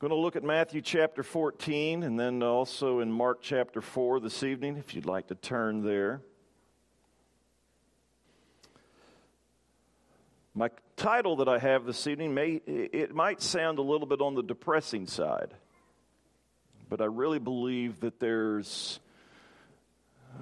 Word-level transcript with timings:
Going 0.00 0.12
to 0.12 0.16
look 0.16 0.34
at 0.34 0.42
Matthew 0.42 0.80
chapter 0.80 1.22
14 1.22 2.04
and 2.04 2.18
then 2.18 2.42
also 2.42 3.00
in 3.00 3.12
Mark 3.12 3.40
chapter 3.42 3.82
4 3.82 4.20
this 4.20 4.42
evening, 4.42 4.78
if 4.78 4.94
you'd 4.94 5.04
like 5.04 5.26
to 5.26 5.34
turn 5.34 5.82
there. 5.82 6.22
My 10.54 10.70
title 10.96 11.36
that 11.36 11.50
I 11.50 11.58
have 11.58 11.84
this 11.84 12.06
evening 12.06 12.32
may 12.32 12.62
it 12.66 13.14
might 13.14 13.42
sound 13.42 13.78
a 13.78 13.82
little 13.82 14.06
bit 14.06 14.22
on 14.22 14.34
the 14.34 14.42
depressing 14.42 15.06
side, 15.06 15.52
but 16.88 17.02
I 17.02 17.04
really 17.04 17.38
believe 17.38 18.00
that 18.00 18.18
there's 18.18 19.00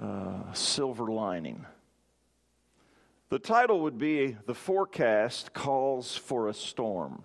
uh, 0.01 0.05
a 0.05 0.55
silver 0.55 1.07
lining. 1.07 1.65
The 3.27 3.39
title 3.39 3.81
would 3.81 3.97
be 3.97 4.37
The 4.45 4.55
Forecast 4.55 5.51
Calls 5.51 6.15
for 6.15 6.47
a 6.47 6.53
Storm. 6.53 7.23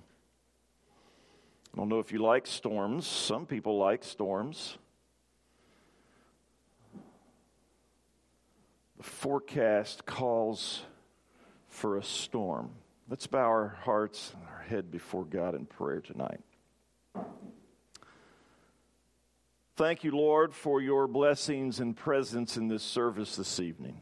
I 1.75 1.77
don't 1.77 1.89
know 1.89 1.99
if 1.99 2.13
you 2.13 2.21
like 2.21 2.47
storms. 2.47 3.05
Some 3.05 3.47
people 3.47 3.79
like 3.79 4.05
storms. 4.05 4.79
The 8.97 9.03
forecast 9.03 10.07
calls 10.07 10.83
for 11.67 11.97
a 11.97 12.03
storm. 12.05 12.71
Let's 13.09 13.27
bow 13.27 13.49
our 13.49 13.77
hearts 13.83 14.31
and 14.35 14.45
our 14.47 14.63
head 14.63 14.93
before 14.93 15.25
God 15.25 15.57
in 15.57 15.67
prayer 15.67 16.01
tonight. 16.01 16.41
Thank 19.75 20.05
you, 20.05 20.13
Lord, 20.13 20.55
for 20.55 20.81
your 20.81 21.09
blessings 21.09 21.81
and 21.81 21.97
presence 21.97 22.57
in 22.57 22.69
this 22.69 22.85
service 22.85 23.35
this 23.35 23.59
evening. 23.59 23.99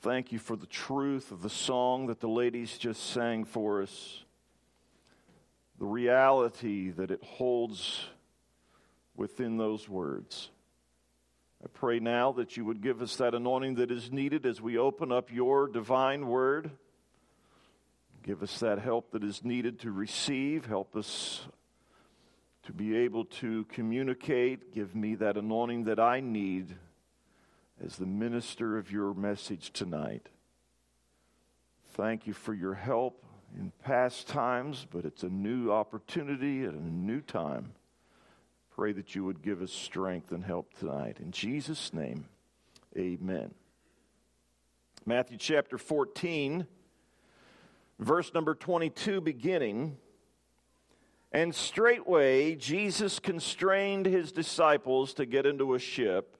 Thank 0.00 0.32
you 0.32 0.40
for 0.40 0.56
the 0.56 0.66
truth 0.66 1.30
of 1.30 1.42
the 1.42 1.48
song 1.48 2.08
that 2.08 2.18
the 2.18 2.28
ladies 2.28 2.76
just 2.76 3.10
sang 3.10 3.44
for 3.44 3.80
us 3.82 4.24
the 5.84 5.90
reality 5.90 6.88
that 6.92 7.10
it 7.10 7.22
holds 7.22 8.06
within 9.14 9.58
those 9.58 9.86
words. 9.86 10.48
I 11.62 11.66
pray 11.74 12.00
now 12.00 12.32
that 12.32 12.56
you 12.56 12.64
would 12.64 12.80
give 12.80 13.02
us 13.02 13.16
that 13.16 13.34
anointing 13.34 13.74
that 13.74 13.90
is 13.90 14.10
needed 14.10 14.46
as 14.46 14.62
we 14.62 14.78
open 14.78 15.12
up 15.12 15.30
your 15.30 15.68
divine 15.68 16.26
word. 16.26 16.70
Give 18.22 18.42
us 18.42 18.60
that 18.60 18.78
help 18.78 19.10
that 19.10 19.22
is 19.22 19.44
needed 19.44 19.80
to 19.80 19.90
receive. 19.90 20.64
Help 20.64 20.96
us 20.96 21.42
to 22.62 22.72
be 22.72 22.96
able 22.96 23.26
to 23.26 23.64
communicate. 23.64 24.72
Give 24.72 24.94
me 24.94 25.16
that 25.16 25.36
anointing 25.36 25.84
that 25.84 26.00
I 26.00 26.20
need 26.20 26.74
as 27.84 27.96
the 27.96 28.06
minister 28.06 28.78
of 28.78 28.90
your 28.90 29.12
message 29.12 29.70
tonight. 29.70 30.30
Thank 31.90 32.26
you 32.26 32.32
for 32.32 32.54
your 32.54 32.72
help 32.72 33.23
in 33.58 33.72
past 33.82 34.28
times, 34.28 34.86
but 34.90 35.04
it's 35.04 35.22
a 35.22 35.28
new 35.28 35.70
opportunity 35.70 36.64
at 36.64 36.74
a 36.74 36.90
new 36.90 37.20
time. 37.20 37.72
Pray 38.74 38.92
that 38.92 39.14
you 39.14 39.24
would 39.24 39.42
give 39.42 39.62
us 39.62 39.70
strength 39.70 40.32
and 40.32 40.44
help 40.44 40.74
tonight. 40.74 41.18
In 41.20 41.30
Jesus' 41.30 41.92
name, 41.92 42.26
amen. 42.96 43.54
Matthew 45.06 45.38
chapter 45.38 45.78
14, 45.78 46.66
verse 47.98 48.34
number 48.34 48.54
22, 48.54 49.20
beginning. 49.20 49.96
And 51.30 51.54
straightway 51.54 52.54
Jesus 52.54 53.18
constrained 53.18 54.06
his 54.06 54.32
disciples 54.32 55.14
to 55.14 55.26
get 55.26 55.46
into 55.46 55.74
a 55.74 55.78
ship 55.78 56.36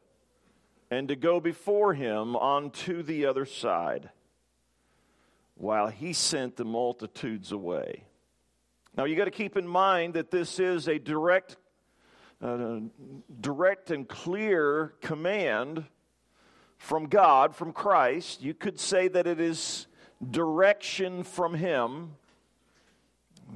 and 0.90 1.08
to 1.08 1.16
go 1.16 1.40
before 1.40 1.94
him 1.94 2.36
onto 2.36 3.02
the 3.02 3.26
other 3.26 3.44
side 3.44 4.10
while 5.56 5.88
he 5.88 6.12
sent 6.12 6.56
the 6.56 6.64
multitudes 6.64 7.52
away. 7.52 8.04
Now 8.96 9.04
you 9.04 9.16
got 9.16 9.24
to 9.24 9.30
keep 9.30 9.56
in 9.56 9.66
mind 9.66 10.14
that 10.14 10.30
this 10.30 10.58
is 10.58 10.88
a 10.88 10.98
direct, 10.98 11.56
uh, 12.42 12.80
direct 13.40 13.90
and 13.90 14.08
clear 14.08 14.94
command 15.00 15.84
from 16.78 17.06
God, 17.06 17.54
from 17.56 17.72
Christ. 17.72 18.42
You 18.42 18.54
could 18.54 18.78
say 18.78 19.08
that 19.08 19.26
it 19.26 19.40
is 19.40 19.86
direction 20.30 21.24
from 21.24 21.54
Him, 21.54 22.12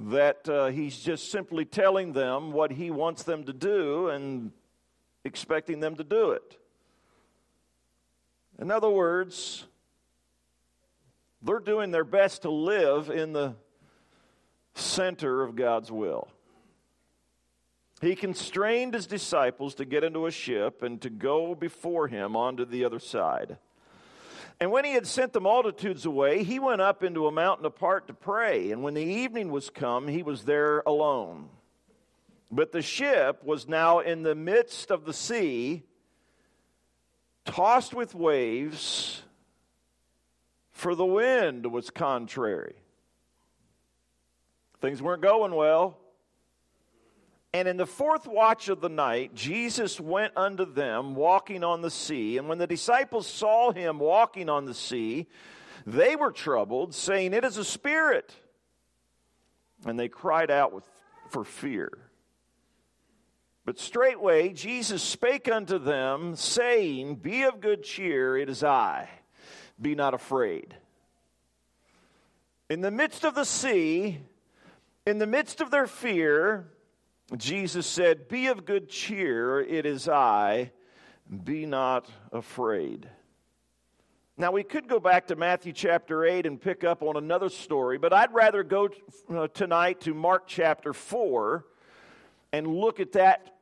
that 0.08 0.48
uh, 0.48 0.66
He's 0.68 0.98
just 0.98 1.30
simply 1.30 1.64
telling 1.64 2.12
them 2.12 2.52
what 2.52 2.72
He 2.72 2.90
wants 2.90 3.22
them 3.22 3.44
to 3.44 3.52
do 3.52 4.08
and 4.08 4.52
expecting 5.24 5.80
them 5.80 5.96
to 5.96 6.04
do 6.04 6.30
it. 6.30 6.58
In 8.60 8.70
other 8.70 8.90
words, 8.90 9.66
they're 11.42 11.60
doing 11.60 11.90
their 11.90 12.04
best 12.04 12.42
to 12.42 12.50
live 12.50 13.10
in 13.10 13.32
the 13.32 13.54
center 14.74 15.42
of 15.42 15.56
God's 15.56 15.90
will. 15.90 16.28
He 18.00 18.14
constrained 18.14 18.94
his 18.94 19.06
disciples 19.06 19.74
to 19.76 19.84
get 19.84 20.04
into 20.04 20.26
a 20.26 20.30
ship 20.30 20.82
and 20.82 21.00
to 21.02 21.10
go 21.10 21.54
before 21.54 22.06
him 22.06 22.36
onto 22.36 22.64
the 22.64 22.84
other 22.84 23.00
side. 23.00 23.58
And 24.60 24.70
when 24.70 24.84
he 24.84 24.92
had 24.92 25.06
sent 25.06 25.32
the 25.32 25.40
multitudes 25.40 26.04
away, 26.04 26.42
he 26.42 26.58
went 26.58 26.80
up 26.80 27.02
into 27.02 27.26
a 27.26 27.32
mountain 27.32 27.66
apart 27.66 28.08
to 28.08 28.14
pray. 28.14 28.70
And 28.70 28.82
when 28.82 28.94
the 28.94 29.02
evening 29.02 29.50
was 29.50 29.70
come, 29.70 30.08
he 30.08 30.22
was 30.22 30.44
there 30.44 30.82
alone. 30.86 31.48
But 32.50 32.72
the 32.72 32.82
ship 32.82 33.44
was 33.44 33.68
now 33.68 34.00
in 34.00 34.22
the 34.22 34.34
midst 34.34 34.90
of 34.90 35.04
the 35.04 35.12
sea, 35.12 35.84
tossed 37.44 37.94
with 37.94 38.14
waves 38.14 39.22
for 40.78 40.94
the 40.94 41.04
wind 41.04 41.66
was 41.72 41.90
contrary. 41.90 42.76
Things 44.80 45.02
weren't 45.02 45.22
going 45.22 45.52
well. 45.52 45.98
And 47.52 47.66
in 47.66 47.76
the 47.76 47.86
fourth 47.86 48.28
watch 48.28 48.68
of 48.68 48.80
the 48.80 48.88
night, 48.88 49.34
Jesus 49.34 49.98
went 49.98 50.36
unto 50.36 50.72
them 50.72 51.16
walking 51.16 51.64
on 51.64 51.82
the 51.82 51.90
sea. 51.90 52.38
And 52.38 52.48
when 52.48 52.58
the 52.58 52.66
disciples 52.68 53.26
saw 53.26 53.72
him 53.72 53.98
walking 53.98 54.48
on 54.48 54.66
the 54.66 54.74
sea, 54.74 55.26
they 55.84 56.14
were 56.14 56.30
troubled, 56.30 56.94
saying, 56.94 57.34
It 57.34 57.44
is 57.44 57.56
a 57.56 57.64
spirit. 57.64 58.32
And 59.84 59.98
they 59.98 60.08
cried 60.08 60.52
out 60.52 60.72
with, 60.72 60.84
for 61.30 61.42
fear. 61.42 61.90
But 63.64 63.80
straightway 63.80 64.50
Jesus 64.50 65.02
spake 65.02 65.48
unto 65.50 65.80
them, 65.80 66.36
saying, 66.36 67.16
Be 67.16 67.42
of 67.42 67.60
good 67.60 67.82
cheer, 67.82 68.36
it 68.36 68.48
is 68.48 68.62
I 68.62 69.08
be 69.80 69.94
not 69.94 70.14
afraid. 70.14 70.74
In 72.70 72.80
the 72.80 72.90
midst 72.90 73.24
of 73.24 73.34
the 73.34 73.44
sea, 73.44 74.18
in 75.06 75.18
the 75.18 75.26
midst 75.26 75.60
of 75.60 75.70
their 75.70 75.86
fear, 75.86 76.68
Jesus 77.36 77.86
said, 77.86 78.28
Be 78.28 78.48
of 78.48 78.64
good 78.64 78.88
cheer, 78.88 79.60
it 79.60 79.86
is 79.86 80.08
I, 80.08 80.70
be 81.44 81.66
not 81.66 82.10
afraid. 82.32 83.08
Now, 84.36 84.52
we 84.52 84.62
could 84.62 84.86
go 84.86 85.00
back 85.00 85.26
to 85.28 85.36
Matthew 85.36 85.72
chapter 85.72 86.24
8 86.24 86.46
and 86.46 86.60
pick 86.60 86.84
up 86.84 87.02
on 87.02 87.16
another 87.16 87.48
story, 87.48 87.98
but 87.98 88.12
I'd 88.12 88.32
rather 88.32 88.62
go 88.62 88.88
uh, 89.34 89.48
tonight 89.48 90.00
to 90.02 90.14
Mark 90.14 90.44
chapter 90.46 90.92
4 90.92 91.64
and 92.52 92.66
look 92.66 93.00
at 93.00 93.12
that, 93.12 93.56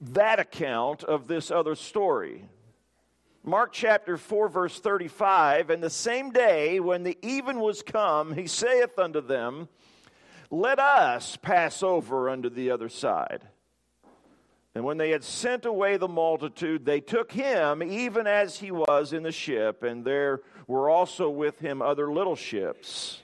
that 0.00 0.40
account 0.40 1.04
of 1.04 1.28
this 1.28 1.50
other 1.50 1.76
story. 1.76 2.46
Mark 3.46 3.72
chapter 3.74 4.16
4, 4.16 4.48
verse 4.48 4.80
35 4.80 5.68
And 5.68 5.82
the 5.82 5.90
same 5.90 6.30
day 6.30 6.80
when 6.80 7.02
the 7.02 7.18
even 7.20 7.60
was 7.60 7.82
come, 7.82 8.32
he 8.32 8.46
saith 8.46 8.98
unto 8.98 9.20
them, 9.20 9.68
Let 10.50 10.78
us 10.78 11.36
pass 11.36 11.82
over 11.82 12.30
unto 12.30 12.48
the 12.48 12.70
other 12.70 12.88
side. 12.88 13.46
And 14.74 14.82
when 14.82 14.96
they 14.96 15.10
had 15.10 15.22
sent 15.22 15.66
away 15.66 15.98
the 15.98 16.08
multitude, 16.08 16.86
they 16.86 17.00
took 17.00 17.30
him 17.32 17.82
even 17.82 18.26
as 18.26 18.58
he 18.58 18.70
was 18.70 19.12
in 19.12 19.22
the 19.22 19.30
ship, 19.30 19.82
and 19.82 20.06
there 20.06 20.40
were 20.66 20.88
also 20.88 21.28
with 21.28 21.58
him 21.58 21.82
other 21.82 22.10
little 22.10 22.36
ships. 22.36 23.20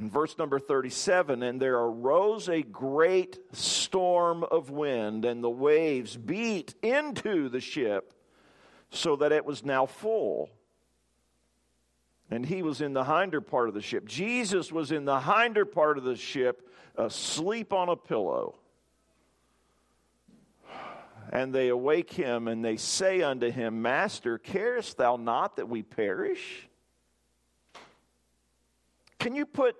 In 0.00 0.10
verse 0.10 0.36
number 0.36 0.58
37, 0.58 1.44
and 1.44 1.62
there 1.62 1.78
arose 1.78 2.48
a 2.48 2.62
great 2.62 3.38
storm 3.52 4.42
of 4.42 4.70
wind, 4.70 5.24
and 5.24 5.44
the 5.44 5.48
waves 5.48 6.16
beat 6.16 6.74
into 6.82 7.48
the 7.48 7.60
ship 7.60 8.12
so 8.92 9.16
that 9.16 9.32
it 9.32 9.44
was 9.44 9.64
now 9.64 9.86
full. 9.86 10.50
And 12.30 12.46
he 12.46 12.62
was 12.62 12.80
in 12.80 12.92
the 12.92 13.04
hinder 13.04 13.40
part 13.40 13.68
of 13.68 13.74
the 13.74 13.82
ship. 13.82 14.06
Jesus 14.06 14.70
was 14.70 14.92
in 14.92 15.04
the 15.04 15.20
hinder 15.20 15.64
part 15.64 15.98
of 15.98 16.04
the 16.04 16.16
ship, 16.16 16.68
asleep 16.96 17.72
on 17.72 17.88
a 17.88 17.96
pillow. 17.96 18.54
And 21.30 21.54
they 21.54 21.68
awake 21.68 22.12
him 22.12 22.48
and 22.48 22.64
they 22.64 22.76
say 22.76 23.22
unto 23.22 23.50
him, 23.50 23.80
Master, 23.80 24.38
carest 24.38 24.98
thou 24.98 25.16
not 25.16 25.56
that 25.56 25.68
we 25.68 25.82
perish? 25.82 26.68
Can 29.18 29.34
you 29.34 29.46
put 29.46 29.76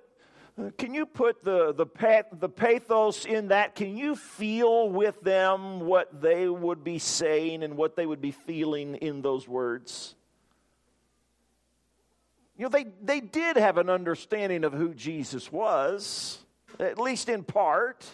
can 0.77 0.93
you 0.93 1.07
put 1.07 1.43
the, 1.43 1.73
the, 1.73 1.87
the 2.33 2.49
pathos 2.49 3.25
in 3.25 3.49
that? 3.49 3.75
Can 3.75 3.97
you 3.97 4.15
feel 4.15 4.89
with 4.91 5.21
them 5.23 5.81
what 5.81 6.21
they 6.21 6.47
would 6.47 6.85
be 6.85 6.99
saying 6.99 7.63
and 7.63 7.77
what 7.77 7.97
they 7.97 8.05
would 8.05 8.21
be 8.21 8.33
feeling 8.33 8.97
in 8.97 9.23
those 9.23 9.49
words? 9.49 10.15
You 12.57 12.65
know, 12.65 12.69
they, 12.69 12.87
they 13.03 13.21
did 13.21 13.57
have 13.57 13.79
an 13.79 13.89
understanding 13.89 14.65
of 14.65 14.75
who 14.75 14.93
Jesus 14.93 15.51
was. 15.51 16.39
at 16.79 16.99
least 16.99 17.29
in 17.29 17.45
part. 17.45 18.05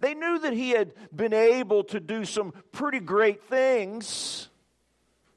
They 0.00 0.14
knew 0.14 0.38
that 0.38 0.52
he 0.52 0.70
had 0.70 0.92
been 1.14 1.34
able 1.34 1.84
to 1.84 1.98
do 1.98 2.24
some 2.24 2.52
pretty 2.70 3.00
great 3.00 3.42
things. 3.44 4.48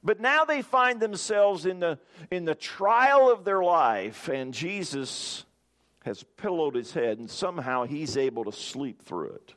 But 0.04 0.20
now 0.20 0.46
they 0.46 0.62
find 0.62 1.00
themselves 1.00 1.66
in 1.66 1.80
the, 1.80 2.00
in 2.30 2.46
the 2.46 2.56
trial 2.56 3.32
of 3.32 3.44
their 3.44 3.64
life, 3.64 4.28
and 4.28 4.54
Jesus 4.54 5.46
has 6.04 6.24
pillowed 6.38 6.76
his 6.76 6.94
head, 6.94 7.20
and 7.20 7.30
somehow 7.30 7.86
he's 7.86 8.18
able 8.18 8.46
to 8.46 8.52
sleep 8.52 9.04
through 9.04 9.34
it. 9.34 9.54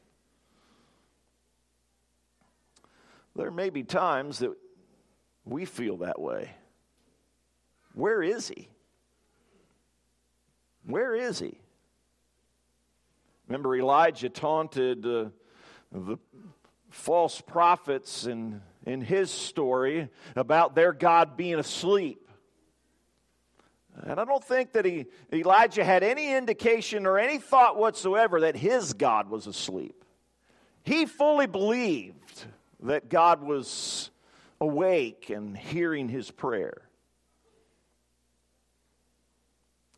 There 3.37 3.50
may 3.50 3.70
be 3.70 3.82
times 3.82 4.38
that 4.41 4.52
we 5.44 5.64
feel 5.64 5.99
that 5.99 6.20
way. 6.20 6.50
Where 7.94 8.23
is 8.23 8.49
he? 8.49 8.69
Where 10.87 11.14
is 11.14 11.38
he? 11.38 11.58
Remember, 13.49 13.76
Elijah 13.76 14.29
taunted 14.29 15.05
uh, 15.06 15.26
the 15.93 16.19
false 16.90 17.40
prophets 17.40 18.26
in, 18.26 18.61
in 18.87 19.00
his 19.00 19.31
story 19.31 20.08
about 20.37 20.75
their 20.75 20.93
God 20.93 21.37
being 21.37 21.58
asleep. 21.58 22.24
And 24.02 24.19
I 24.19 24.25
don't 24.25 24.43
think 24.43 24.73
that 24.73 24.85
he, 24.85 25.06
Elijah 25.32 25.85
had 25.85 26.02
any 26.02 26.35
indication 26.35 27.06
or 27.06 27.19
any 27.19 27.38
thought 27.38 27.76
whatsoever 27.76 28.41
that 28.41 28.56
his 28.56 28.93
God 28.93 29.31
was 29.31 29.46
asleep. 29.46 30.05
He 30.82 31.06
fully 31.06 31.46
believed 31.46 32.44
that 32.81 33.08
God 33.08 33.43
was 33.43 34.11
awake 34.61 35.31
and 35.31 35.56
hearing 35.56 36.08
his 36.08 36.31
prayer. 36.31 36.83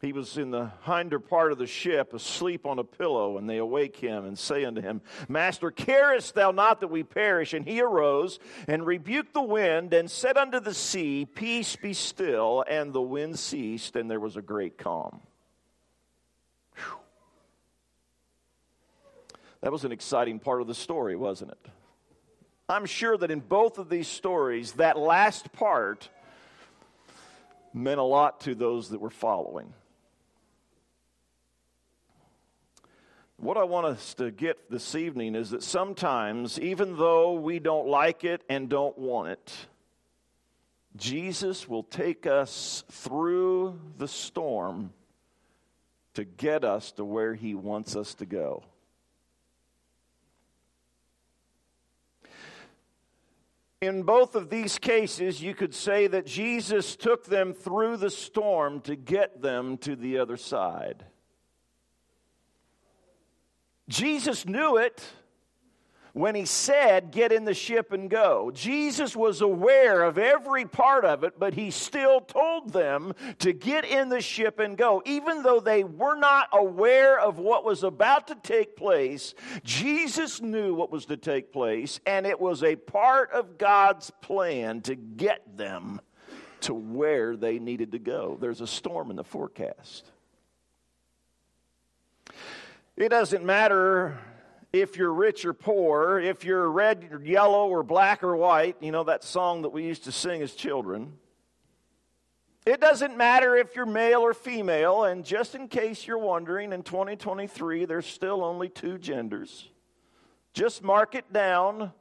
He 0.06 0.12
was 0.12 0.38
in 0.38 0.52
the 0.52 0.70
hinder 0.84 1.18
part 1.18 1.50
of 1.50 1.58
the 1.58 1.66
ship, 1.66 2.14
asleep 2.14 2.64
on 2.64 2.78
a 2.78 2.84
pillow, 2.84 3.38
and 3.38 3.50
they 3.50 3.56
awake 3.56 3.96
him 3.96 4.24
and 4.24 4.38
say 4.38 4.64
unto 4.64 4.80
him, 4.80 5.00
Master, 5.28 5.72
carest 5.72 6.36
thou 6.36 6.52
not 6.52 6.78
that 6.78 6.92
we 6.92 7.02
perish? 7.02 7.52
And 7.52 7.66
he 7.66 7.80
arose 7.80 8.38
and 8.68 8.86
rebuked 8.86 9.34
the 9.34 9.42
wind 9.42 9.92
and 9.92 10.08
said 10.08 10.36
unto 10.36 10.60
the 10.60 10.74
sea, 10.74 11.26
Peace 11.26 11.74
be 11.74 11.92
still. 11.92 12.64
And 12.68 12.92
the 12.92 13.02
wind 13.02 13.36
ceased, 13.36 13.96
and 13.96 14.08
there 14.08 14.20
was 14.20 14.36
a 14.36 14.42
great 14.42 14.78
calm. 14.78 15.22
Whew. 16.76 16.98
That 19.62 19.72
was 19.72 19.84
an 19.84 19.90
exciting 19.90 20.38
part 20.38 20.60
of 20.60 20.68
the 20.68 20.74
story, 20.76 21.16
wasn't 21.16 21.50
it? 21.50 21.70
I'm 22.68 22.86
sure 22.86 23.16
that 23.18 23.32
in 23.32 23.40
both 23.40 23.78
of 23.78 23.88
these 23.88 24.06
stories, 24.06 24.70
that 24.74 24.96
last 24.96 25.52
part 25.52 26.08
meant 27.74 27.98
a 27.98 28.04
lot 28.04 28.42
to 28.42 28.54
those 28.54 28.90
that 28.90 29.00
were 29.00 29.10
following. 29.10 29.74
What 33.38 33.58
I 33.58 33.64
want 33.64 33.86
us 33.86 34.14
to 34.14 34.30
get 34.30 34.70
this 34.70 34.94
evening 34.94 35.34
is 35.34 35.50
that 35.50 35.62
sometimes, 35.62 36.58
even 36.58 36.96
though 36.96 37.34
we 37.34 37.58
don't 37.58 37.86
like 37.86 38.24
it 38.24 38.42
and 38.48 38.68
don't 38.68 38.96
want 38.96 39.28
it, 39.28 39.52
Jesus 40.96 41.68
will 41.68 41.82
take 41.82 42.26
us 42.26 42.82
through 42.90 43.78
the 43.98 44.08
storm 44.08 44.92
to 46.14 46.24
get 46.24 46.64
us 46.64 46.92
to 46.92 47.04
where 47.04 47.34
He 47.34 47.54
wants 47.54 47.94
us 47.94 48.14
to 48.14 48.26
go. 48.26 48.64
In 53.82 54.04
both 54.04 54.34
of 54.34 54.48
these 54.48 54.78
cases, 54.78 55.42
you 55.42 55.54
could 55.54 55.74
say 55.74 56.06
that 56.06 56.24
Jesus 56.24 56.96
took 56.96 57.26
them 57.26 57.52
through 57.52 57.98
the 57.98 58.08
storm 58.08 58.80
to 58.80 58.96
get 58.96 59.42
them 59.42 59.76
to 59.78 59.94
the 59.94 60.18
other 60.18 60.38
side. 60.38 61.04
Jesus 63.88 64.46
knew 64.46 64.76
it 64.76 65.02
when 66.16 66.34
he 66.34 66.46
said, 66.46 67.10
Get 67.10 67.30
in 67.30 67.44
the 67.44 67.52
ship 67.52 67.92
and 67.92 68.08
go. 68.08 68.50
Jesus 68.54 69.14
was 69.14 69.42
aware 69.42 70.02
of 70.02 70.16
every 70.16 70.64
part 70.64 71.04
of 71.04 71.24
it, 71.24 71.38
but 71.38 71.52
he 71.52 71.70
still 71.70 72.22
told 72.22 72.72
them 72.72 73.12
to 73.40 73.52
get 73.52 73.84
in 73.84 74.08
the 74.08 74.22
ship 74.22 74.58
and 74.58 74.78
go. 74.78 75.02
Even 75.04 75.42
though 75.42 75.60
they 75.60 75.84
were 75.84 76.16
not 76.16 76.48
aware 76.52 77.20
of 77.20 77.38
what 77.38 77.66
was 77.66 77.82
about 77.82 78.28
to 78.28 78.34
take 78.36 78.76
place, 78.76 79.34
Jesus 79.62 80.40
knew 80.40 80.74
what 80.74 80.90
was 80.90 81.04
to 81.06 81.18
take 81.18 81.52
place, 81.52 82.00
and 82.06 82.26
it 82.26 82.40
was 82.40 82.64
a 82.64 82.76
part 82.76 83.30
of 83.32 83.58
God's 83.58 84.10
plan 84.22 84.80
to 84.82 84.94
get 84.94 85.56
them 85.56 86.00
to 86.62 86.72
where 86.72 87.36
they 87.36 87.58
needed 87.58 87.92
to 87.92 87.98
go. 87.98 88.38
There's 88.40 88.62
a 88.62 88.66
storm 88.66 89.10
in 89.10 89.16
the 89.16 89.24
forecast. 89.24 90.10
It 92.96 93.10
doesn't 93.10 93.44
matter 93.44 94.19
if 94.72 94.96
you're 94.96 95.12
rich 95.12 95.44
or 95.44 95.52
poor, 95.52 96.19
if 96.19 96.44
you're 96.44 96.70
red 96.70 97.06
or 97.12 97.22
yellow 97.22 97.69
or 97.69 97.82
black 97.82 98.25
or 98.25 98.34
white, 98.34 98.76
you 98.81 98.90
know 98.90 99.04
that 99.04 99.22
song 99.22 99.62
that 99.62 99.69
we 99.69 99.84
used 99.84 100.04
to 100.04 100.12
sing 100.12 100.40
as 100.40 100.54
children. 100.54 101.12
It 102.64 102.81
doesn't 102.81 103.14
matter 103.14 103.54
if 103.54 103.76
you're 103.76 103.84
male 103.84 104.20
or 104.20 104.32
female, 104.32 105.04
and 105.04 105.26
just 105.26 105.54
in 105.54 105.69
case 105.69 106.06
you're 106.06 106.16
wondering, 106.16 106.72
in 106.72 106.82
2023, 106.82 107.84
there's 107.84 108.06
still 108.06 108.43
only 108.43 108.70
two 108.70 108.96
genders. 108.96 109.69
Just 110.54 110.82
mark 110.82 111.14
it 111.14 111.31
down. 111.31 111.92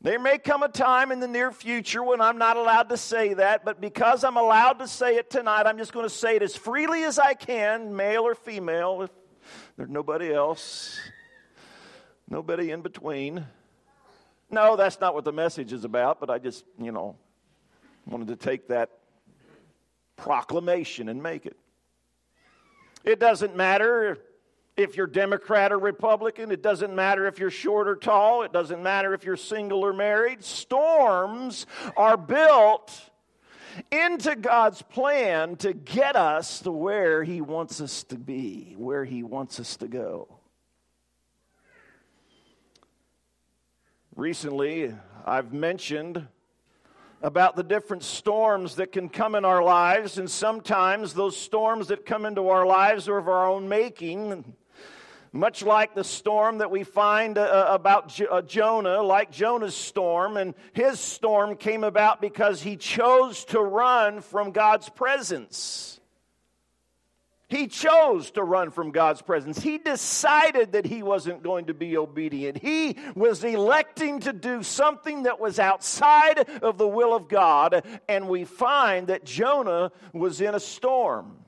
There 0.00 0.20
may 0.20 0.38
come 0.38 0.62
a 0.62 0.68
time 0.68 1.10
in 1.10 1.18
the 1.18 1.26
near 1.26 1.50
future 1.50 2.04
when 2.04 2.20
I'm 2.20 2.38
not 2.38 2.56
allowed 2.56 2.88
to 2.90 2.96
say 2.96 3.34
that, 3.34 3.64
but 3.64 3.80
because 3.80 4.22
I'm 4.22 4.36
allowed 4.36 4.74
to 4.78 4.86
say 4.86 5.16
it 5.16 5.28
tonight, 5.28 5.66
I'm 5.66 5.76
just 5.76 5.92
going 5.92 6.06
to 6.06 6.14
say 6.14 6.36
it 6.36 6.42
as 6.42 6.54
freely 6.54 7.02
as 7.02 7.18
I 7.18 7.34
can, 7.34 7.96
male 7.96 8.22
or 8.22 8.36
female. 8.36 9.08
There's 9.76 9.90
nobody 9.90 10.32
else, 10.32 10.98
nobody 12.30 12.70
in 12.70 12.80
between. 12.80 13.44
No, 14.50 14.74
that's 14.74 15.00
not 15.00 15.14
what 15.14 15.24
the 15.24 15.32
message 15.32 15.72
is 15.72 15.84
about, 15.84 16.18
but 16.18 16.30
I 16.30 16.38
just, 16.38 16.64
you 16.80 16.92
know, 16.92 17.16
wanted 18.06 18.28
to 18.28 18.36
take 18.36 18.68
that 18.68 18.90
proclamation 20.16 21.10
and 21.10 21.22
make 21.22 21.44
it. 21.44 21.58
It 23.04 23.20
doesn't 23.20 23.54
matter 23.54 24.18
if 24.78 24.96
you're 24.96 25.06
Democrat 25.06 25.72
or 25.72 25.78
Republican. 25.78 26.50
It 26.50 26.62
doesn't 26.62 26.94
matter 26.94 27.26
if 27.26 27.38
you're 27.38 27.50
short 27.50 27.86
or 27.86 27.96
tall. 27.96 28.44
It 28.44 28.52
doesn't 28.52 28.82
matter 28.82 29.12
if 29.12 29.24
you're 29.24 29.36
single 29.36 29.84
or 29.84 29.92
married. 29.92 30.42
Storms 30.42 31.66
are 31.96 32.16
built 32.16 33.10
into 33.90 34.36
God's 34.36 34.82
plan 34.82 35.56
to 35.56 35.72
get 35.72 36.16
us 36.16 36.60
to 36.60 36.70
where 36.70 37.24
He 37.24 37.40
wants 37.40 37.80
us 37.80 38.04
to 38.04 38.16
be, 38.16 38.74
where 38.76 39.04
He 39.04 39.22
wants 39.22 39.60
us 39.60 39.76
to 39.78 39.88
go. 39.88 40.28
Recently, 44.14 44.94
I've 45.26 45.52
mentioned 45.52 46.26
about 47.22 47.56
the 47.56 47.62
different 47.62 48.02
storms 48.02 48.76
that 48.76 48.92
can 48.92 49.08
come 49.08 49.34
in 49.34 49.44
our 49.44 49.62
lives, 49.62 50.18
and 50.18 50.30
sometimes 50.30 51.14
those 51.14 51.36
storms 51.36 51.88
that 51.88 52.06
come 52.06 52.24
into 52.24 52.48
our 52.48 52.66
lives 52.66 53.08
are 53.08 53.18
of 53.18 53.28
our 53.28 53.48
own 53.48 53.68
making. 53.68 54.54
Much 55.36 55.62
like 55.62 55.94
the 55.94 56.04
storm 56.04 56.58
that 56.58 56.70
we 56.70 56.82
find 56.82 57.36
uh, 57.36 57.42
uh 57.42 57.74
about 57.74 58.18
uh, 58.20 58.40
Jonah, 58.42 59.02
like 59.02 59.30
Jonah's 59.30 59.76
storm, 59.76 60.36
and 60.36 60.54
his 60.72 60.98
storm 60.98 61.56
came 61.56 61.84
about 61.84 62.20
because 62.20 62.62
he 62.62 62.76
chose 62.76 63.44
to 63.46 63.60
run 63.60 64.22
from 64.22 64.50
God's 64.50 64.88
presence. 64.88 66.00
He 67.48 67.68
chose 67.68 68.32
to 68.32 68.42
run 68.42 68.72
from 68.72 68.90
God's 68.90 69.22
presence. 69.22 69.60
He 69.60 69.78
decided 69.78 70.72
that 70.72 70.84
he 70.84 71.04
wasn't 71.04 71.44
going 71.44 71.66
to 71.66 71.74
be 71.74 71.96
obedient. 71.96 72.58
He 72.58 72.96
was 73.14 73.44
electing 73.44 74.20
to 74.20 74.32
do 74.32 74.64
something 74.64 75.24
that 75.24 75.38
was 75.38 75.60
outside 75.60 76.48
of 76.60 76.76
the 76.76 76.88
will 76.88 77.14
of 77.14 77.28
God, 77.28 77.84
and 78.08 78.28
we 78.28 78.44
find 78.44 79.06
that 79.08 79.24
Jonah 79.24 79.92
was 80.12 80.40
in 80.40 80.56
a 80.56 80.60
storm. 80.60 81.45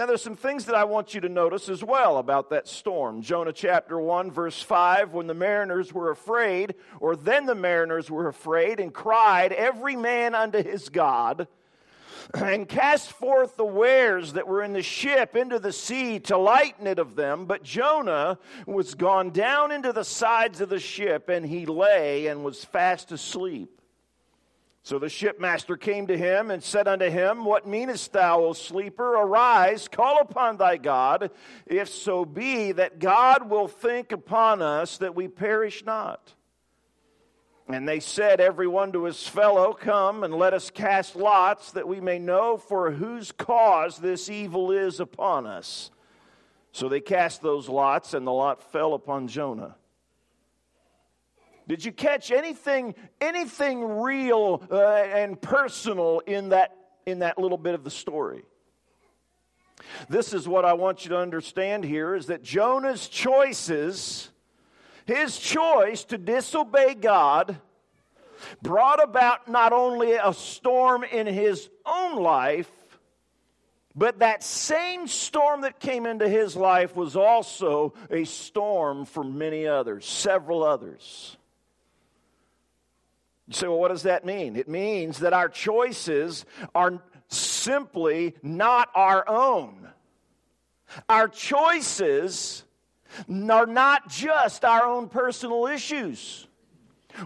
Now, 0.00 0.06
there's 0.06 0.22
some 0.22 0.34
things 0.34 0.64
that 0.64 0.74
I 0.74 0.84
want 0.84 1.12
you 1.12 1.20
to 1.20 1.28
notice 1.28 1.68
as 1.68 1.84
well 1.84 2.16
about 2.16 2.48
that 2.48 2.66
storm. 2.66 3.20
Jonah 3.20 3.52
chapter 3.52 4.00
1, 4.00 4.30
verse 4.30 4.62
5 4.62 5.12
when 5.12 5.26
the 5.26 5.34
mariners 5.34 5.92
were 5.92 6.10
afraid, 6.10 6.74
or 7.00 7.16
then 7.16 7.44
the 7.44 7.54
mariners 7.54 8.10
were 8.10 8.26
afraid 8.26 8.80
and 8.80 8.94
cried, 8.94 9.52
every 9.52 9.96
man 9.96 10.34
unto 10.34 10.62
his 10.62 10.88
God, 10.88 11.48
and 12.34 12.66
cast 12.66 13.12
forth 13.12 13.58
the 13.58 13.64
wares 13.66 14.32
that 14.32 14.48
were 14.48 14.62
in 14.62 14.72
the 14.72 14.82
ship 14.82 15.36
into 15.36 15.58
the 15.58 15.70
sea 15.70 16.18
to 16.20 16.38
lighten 16.38 16.86
it 16.86 16.98
of 16.98 17.14
them. 17.14 17.44
But 17.44 17.62
Jonah 17.62 18.38
was 18.66 18.94
gone 18.94 19.32
down 19.32 19.70
into 19.70 19.92
the 19.92 20.04
sides 20.04 20.62
of 20.62 20.70
the 20.70 20.80
ship, 20.80 21.28
and 21.28 21.44
he 21.44 21.66
lay 21.66 22.28
and 22.28 22.42
was 22.42 22.64
fast 22.64 23.12
asleep. 23.12 23.79
So 24.82 24.98
the 24.98 25.08
shipmaster 25.08 25.78
came 25.78 26.06
to 26.06 26.16
him 26.16 26.50
and 26.50 26.62
said 26.62 26.88
unto 26.88 27.10
him, 27.10 27.44
What 27.44 27.66
meanest 27.66 28.12
thou, 28.12 28.44
O 28.44 28.52
sleeper? 28.54 29.12
Arise, 29.12 29.88
call 29.88 30.20
upon 30.20 30.56
thy 30.56 30.78
God, 30.78 31.30
if 31.66 31.88
so 31.88 32.24
be 32.24 32.72
that 32.72 32.98
God 32.98 33.50
will 33.50 33.68
think 33.68 34.10
upon 34.10 34.62
us 34.62 34.98
that 34.98 35.14
we 35.14 35.28
perish 35.28 35.84
not. 35.84 36.34
And 37.68 37.86
they 37.86 38.00
said, 38.00 38.40
Every 38.40 38.66
one 38.66 38.92
to 38.92 39.04
his 39.04 39.28
fellow, 39.28 39.74
Come 39.74 40.24
and 40.24 40.34
let 40.34 40.54
us 40.54 40.70
cast 40.70 41.14
lots, 41.14 41.72
that 41.72 41.86
we 41.86 42.00
may 42.00 42.18
know 42.18 42.56
for 42.56 42.90
whose 42.90 43.32
cause 43.32 43.98
this 43.98 44.30
evil 44.30 44.72
is 44.72 44.98
upon 44.98 45.46
us. 45.46 45.90
So 46.72 46.88
they 46.88 47.00
cast 47.00 47.42
those 47.42 47.68
lots, 47.68 48.14
and 48.14 48.26
the 48.26 48.32
lot 48.32 48.72
fell 48.72 48.94
upon 48.94 49.28
Jonah. 49.28 49.76
Did 51.70 51.84
you 51.84 51.92
catch 51.92 52.32
anything, 52.32 52.96
anything 53.20 54.00
real 54.00 54.60
uh, 54.72 54.76
and 54.76 55.40
personal 55.40 56.18
in 56.26 56.48
that, 56.48 56.74
in 57.06 57.20
that 57.20 57.38
little 57.38 57.56
bit 57.56 57.74
of 57.74 57.84
the 57.84 57.92
story? 57.92 58.42
This 60.08 60.34
is 60.34 60.48
what 60.48 60.64
I 60.64 60.72
want 60.72 61.04
you 61.04 61.10
to 61.10 61.18
understand 61.18 61.84
here 61.84 62.16
is 62.16 62.26
that 62.26 62.42
Jonah's 62.42 63.06
choices, 63.06 64.30
his 65.04 65.38
choice 65.38 66.02
to 66.06 66.18
disobey 66.18 66.94
God, 66.94 67.60
brought 68.60 69.00
about 69.00 69.46
not 69.46 69.72
only 69.72 70.14
a 70.14 70.34
storm 70.34 71.04
in 71.04 71.28
his 71.28 71.70
own 71.86 72.20
life, 72.20 72.68
but 73.94 74.18
that 74.18 74.42
same 74.42 75.06
storm 75.06 75.60
that 75.60 75.78
came 75.78 76.04
into 76.04 76.28
his 76.28 76.56
life 76.56 76.96
was 76.96 77.14
also 77.14 77.94
a 78.10 78.24
storm 78.24 79.04
for 79.04 79.22
many 79.22 79.68
others, 79.68 80.04
several 80.04 80.64
others. 80.64 81.36
You 83.50 83.54
say, 83.54 83.66
well, 83.66 83.80
what 83.80 83.88
does 83.88 84.04
that 84.04 84.24
mean? 84.24 84.54
It 84.54 84.68
means 84.68 85.18
that 85.18 85.32
our 85.32 85.48
choices 85.48 86.44
are 86.72 87.02
simply 87.26 88.36
not 88.44 88.88
our 88.94 89.28
own. 89.28 89.88
Our 91.08 91.26
choices 91.26 92.62
are 93.28 93.66
not 93.66 94.08
just 94.08 94.64
our 94.64 94.86
own 94.86 95.08
personal 95.08 95.66
issues. 95.66 96.46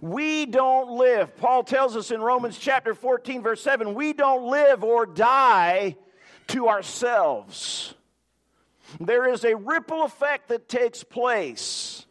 We 0.01 0.47
don't 0.47 0.93
live, 0.93 1.37
Paul 1.37 1.63
tells 1.63 1.95
us 1.95 2.11
in 2.11 2.23
Romans 2.23 2.57
chapter 2.59 2.95
14, 2.95 3.43
verse 3.43 3.61
7, 3.61 3.93
we 3.93 4.15
don't 4.15 4.45
live 4.45 4.83
or 4.83 5.05
die 5.05 5.97
to 6.49 6.69
ourselves. 6.69 7.93
There 8.99 9.31
is 9.31 9.45
a 9.45 9.55
ripple 9.55 10.05
effect 10.05 10.49
that 10.49 10.71
takes 10.71 11.05
place 11.05 12.07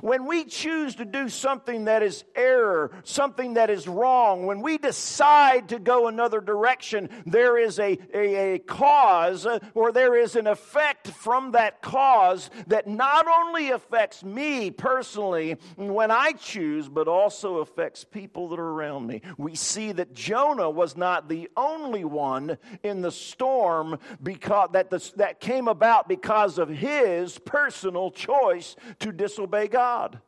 when 0.00 0.26
we 0.26 0.44
choose 0.44 0.96
to 0.96 1.04
do 1.04 1.28
something 1.28 1.84
that 1.84 2.02
is 2.02 2.24
error, 2.34 2.90
something 3.04 3.54
that 3.54 3.70
is 3.70 3.86
wrong, 3.86 4.46
when 4.46 4.62
we 4.62 4.78
decide 4.78 5.68
to 5.68 5.78
go 5.78 6.08
another 6.08 6.40
direction, 6.40 7.08
there 7.26 7.58
is 7.58 7.78
a, 7.78 7.98
a, 8.14 8.54
a, 8.54 8.58
cause 8.58 9.46
uh, 9.46 9.58
or 9.74 9.92
there 9.92 10.16
is 10.16 10.36
an 10.36 10.46
effect 10.46 11.08
from 11.08 11.52
that 11.52 11.82
cause 11.82 12.50
that 12.68 12.86
not 12.86 13.26
only 13.26 13.70
affects 13.70 14.24
me 14.24 14.70
personally 14.70 15.56
when 15.76 16.10
I 16.10 16.32
choose, 16.32 16.88
but 16.88 17.08
also 17.08 17.58
affects 17.58 18.04
people 18.04 18.48
that 18.50 18.58
are 18.58 18.70
around 18.70 19.06
me. 19.06 19.22
We 19.36 19.54
see 19.54 19.92
that 19.92 20.14
Jonah 20.14 20.70
was 20.70 20.96
not 20.96 21.28
the 21.28 21.50
only 21.56 22.04
one 22.04 22.58
in 22.82 23.02
the 23.02 23.12
storm 23.12 23.98
because 24.22 24.70
that, 24.72 24.90
the, 24.90 25.12
that 25.16 25.40
came 25.40 25.68
about 25.68 26.08
because 26.08 26.58
of 26.58 26.68
his 26.68 27.38
personal 27.38 28.10
choice 28.10 28.76
to 29.00 29.12
disobey 29.12 29.68
God. 29.68 29.81
God. 29.82 30.20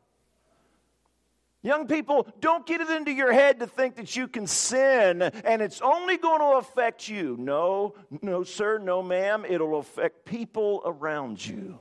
Young 1.61 1.87
people, 1.87 2.27
don't 2.41 2.65
get 2.65 2.81
it 2.81 2.89
into 2.89 3.11
your 3.11 3.31
head 3.31 3.61
to 3.61 3.67
think 3.67 3.95
that 3.95 4.13
you 4.13 4.27
can 4.27 4.47
sin 4.47 5.21
and 5.21 5.61
it's 5.61 5.81
only 5.81 6.17
going 6.17 6.41
to 6.41 6.57
affect 6.57 7.07
you. 7.07 7.37
No, 7.39 7.95
no, 8.21 8.43
sir, 8.43 8.79
no, 8.79 9.01
ma'am. 9.01 9.45
It'll 9.47 9.79
affect 9.79 10.25
people 10.25 10.81
around 10.85 11.43
you. 11.43 11.79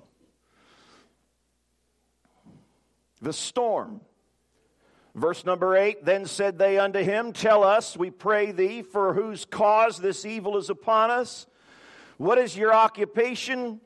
The 3.21 3.33
storm. 3.33 4.01
Verse 5.17 5.45
number 5.45 5.77
eight 5.77 6.05
Then 6.05 6.27
said 6.27 6.59
they 6.59 6.79
unto 6.79 7.01
him, 7.01 7.33
Tell 7.33 7.65
us, 7.65 7.97
we 7.97 8.11
pray 8.11 8.53
thee, 8.53 8.83
for 8.83 9.15
whose 9.15 9.45
cause 9.45 9.99
this 9.99 10.25
evil 10.25 10.57
is 10.59 10.71
upon 10.71 11.11
us. 11.11 11.47
What 12.19 12.39
is 12.39 12.57
your 12.57 12.73
occupation? 12.73 13.81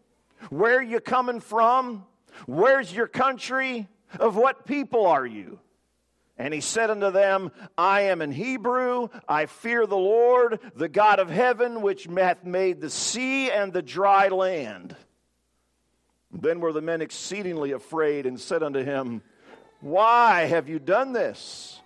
Where 0.50 0.76
are 0.76 0.82
you 0.82 1.00
coming 1.00 1.40
from? 1.40 2.04
Where's 2.46 2.92
your 2.92 3.06
country? 3.06 3.88
Of 4.18 4.36
what 4.36 4.64
people 4.64 5.06
are 5.06 5.26
you? 5.26 5.60
And 6.38 6.54
he 6.54 6.60
said 6.60 6.88
unto 6.88 7.10
them, 7.10 7.50
I 7.76 8.02
am 8.02 8.22
an 8.22 8.30
Hebrew. 8.30 9.08
I 9.28 9.46
fear 9.46 9.86
the 9.86 9.96
Lord, 9.96 10.60
the 10.76 10.88
God 10.88 11.18
of 11.18 11.28
heaven, 11.28 11.82
which 11.82 12.04
hath 12.04 12.44
made 12.44 12.80
the 12.80 12.90
sea 12.90 13.50
and 13.50 13.72
the 13.72 13.82
dry 13.82 14.28
land. 14.28 14.94
Then 16.30 16.60
were 16.60 16.72
the 16.72 16.80
men 16.80 17.02
exceedingly 17.02 17.72
afraid 17.72 18.24
and 18.24 18.40
said 18.40 18.62
unto 18.62 18.84
him, 18.84 19.22
Why 19.80 20.44
have 20.44 20.68
you 20.68 20.78
done 20.78 21.12
this? 21.12 21.80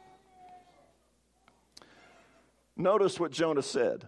Notice 2.76 3.18
what 3.18 3.32
Jonah 3.32 3.62
said. 3.62 4.06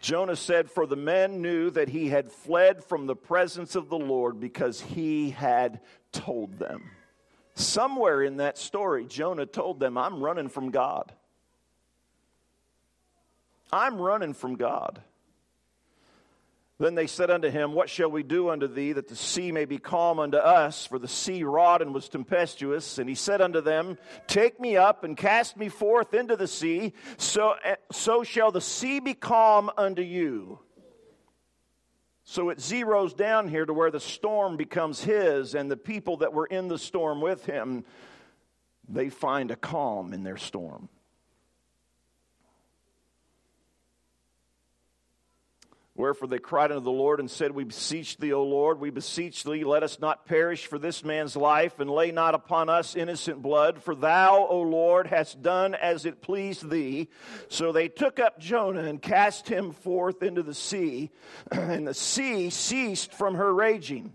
Jonah 0.00 0.36
said, 0.36 0.70
For 0.70 0.86
the 0.86 0.96
men 0.96 1.42
knew 1.42 1.70
that 1.70 1.90
he 1.90 2.08
had 2.08 2.32
fled 2.32 2.82
from 2.82 3.06
the 3.06 3.16
presence 3.16 3.74
of 3.74 3.88
the 3.88 3.98
Lord 3.98 4.40
because 4.40 4.80
he 4.80 5.30
had 5.30 5.80
told 6.10 6.58
them. 6.58 6.90
Somewhere 7.54 8.22
in 8.22 8.38
that 8.38 8.56
story, 8.56 9.04
Jonah 9.04 9.44
told 9.44 9.78
them, 9.78 9.98
I'm 9.98 10.22
running 10.22 10.48
from 10.48 10.70
God. 10.70 11.12
I'm 13.72 14.00
running 14.00 14.32
from 14.32 14.56
God. 14.56 15.02
Then 16.80 16.94
they 16.94 17.06
said 17.06 17.30
unto 17.30 17.50
him, 17.50 17.74
What 17.74 17.90
shall 17.90 18.10
we 18.10 18.22
do 18.22 18.48
unto 18.48 18.66
thee 18.66 18.94
that 18.94 19.06
the 19.06 19.14
sea 19.14 19.52
may 19.52 19.66
be 19.66 19.76
calm 19.76 20.18
unto 20.18 20.38
us? 20.38 20.86
For 20.86 20.98
the 20.98 21.06
sea 21.06 21.44
wrought 21.44 21.82
and 21.82 21.92
was 21.92 22.08
tempestuous. 22.08 22.96
And 22.96 23.06
he 23.06 23.14
said 23.14 23.42
unto 23.42 23.60
them, 23.60 23.98
Take 24.26 24.58
me 24.58 24.78
up 24.78 25.04
and 25.04 25.14
cast 25.14 25.58
me 25.58 25.68
forth 25.68 26.14
into 26.14 26.36
the 26.36 26.48
sea, 26.48 26.94
so, 27.18 27.54
eh, 27.62 27.76
so 27.92 28.24
shall 28.24 28.50
the 28.50 28.62
sea 28.62 28.98
be 28.98 29.12
calm 29.12 29.70
unto 29.76 30.00
you. 30.00 30.58
So 32.24 32.48
it 32.48 32.58
zeroes 32.58 33.14
down 33.14 33.48
here 33.48 33.66
to 33.66 33.74
where 33.74 33.90
the 33.90 34.00
storm 34.00 34.56
becomes 34.56 35.04
his, 35.04 35.54
and 35.54 35.70
the 35.70 35.76
people 35.76 36.18
that 36.18 36.32
were 36.32 36.46
in 36.46 36.68
the 36.68 36.78
storm 36.78 37.20
with 37.20 37.44
him, 37.44 37.84
they 38.88 39.10
find 39.10 39.50
a 39.50 39.56
calm 39.56 40.14
in 40.14 40.22
their 40.22 40.38
storm. 40.38 40.88
Wherefore 46.00 46.28
they 46.28 46.38
cried 46.38 46.72
unto 46.72 46.82
the 46.82 46.90
Lord 46.90 47.20
and 47.20 47.30
said, 47.30 47.52
We 47.52 47.64
beseech 47.64 48.16
thee, 48.16 48.32
O 48.32 48.42
Lord, 48.42 48.80
we 48.80 48.88
beseech 48.88 49.44
thee, 49.44 49.64
let 49.64 49.82
us 49.82 50.00
not 50.00 50.24
perish 50.24 50.66
for 50.66 50.78
this 50.78 51.04
man's 51.04 51.36
life, 51.36 51.78
and 51.78 51.90
lay 51.90 52.10
not 52.10 52.34
upon 52.34 52.70
us 52.70 52.96
innocent 52.96 53.42
blood, 53.42 53.82
for 53.82 53.94
thou, 53.94 54.46
O 54.48 54.62
Lord, 54.62 55.06
hast 55.06 55.42
done 55.42 55.74
as 55.74 56.06
it 56.06 56.22
pleased 56.22 56.70
thee. 56.70 57.08
So 57.48 57.70
they 57.70 57.88
took 57.88 58.18
up 58.18 58.40
Jonah 58.40 58.84
and 58.84 59.02
cast 59.02 59.46
him 59.46 59.72
forth 59.72 60.22
into 60.22 60.42
the 60.42 60.54
sea, 60.54 61.10
and 61.52 61.86
the 61.86 61.94
sea 61.94 62.48
ceased 62.48 63.12
from 63.12 63.34
her 63.34 63.52
raging. 63.52 64.14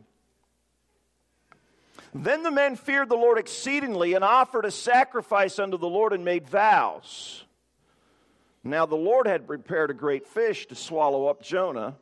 Then 2.16 2.42
the 2.42 2.52
men 2.52 2.78
feared 2.78 3.10
the 3.10 3.16
Lord 3.16 3.38
exceedingly 3.38 4.16
and 4.16 4.24
offered 4.24 4.66
a 4.66 4.72
sacrifice 4.72 5.60
unto 5.60 5.78
the 5.78 5.88
Lord 5.88 6.14
and 6.14 6.26
made 6.26 6.50
vows. 6.50 7.45
Now 8.68 8.88
the 8.88 8.96
Lord 8.96 9.28
had 9.28 9.46
prepared 9.46 9.92
a 9.92 9.94
great 9.94 10.26
fish 10.26 10.66
to 10.68 10.76
swallow 10.76 11.28
up 11.28 11.44
Jonah, 11.44 11.98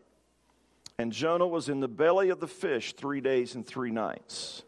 and 0.98 1.12
Jonah 1.12 1.46
was 1.46 1.68
in 1.68 1.82
the 1.82 1.90
belly 1.90 2.30
of 2.30 2.40
the 2.40 2.48
fish 2.48 2.94
three 2.94 3.20
days 3.20 3.56
and 3.56 3.68
three 3.68 3.92
nights. 3.92 4.64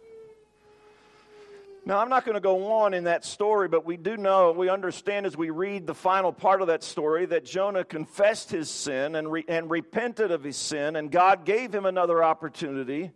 Now, 1.88 2.00
I'm 2.00 2.10
not 2.10 2.26
going 2.26 2.34
to 2.34 2.42
go 2.42 2.74
on 2.74 2.96
in 2.96 3.04
that 3.04 3.24
story, 3.24 3.68
but 3.68 3.86
we 3.86 3.96
do 3.96 4.18
know, 4.18 4.52
we 4.52 4.70
understand 4.70 5.28
as 5.28 5.38
we 5.38 5.52
read 5.52 5.88
the 5.88 5.94
final 5.94 6.34
part 6.34 6.62
of 6.62 6.68
that 6.68 6.84
story 6.84 7.28
that 7.28 7.46
Jonah 7.46 7.86
confessed 7.86 8.50
his 8.50 8.72
sin 8.72 9.16
and, 9.16 9.32
re- 9.32 9.46
and 9.48 9.70
repented 9.70 10.32
of 10.32 10.44
his 10.44 10.58
sin, 10.58 10.96
and 10.96 11.12
God 11.12 11.46
gave 11.46 11.74
him 11.74 11.86
another 11.86 12.24
opportunity 12.24 13.12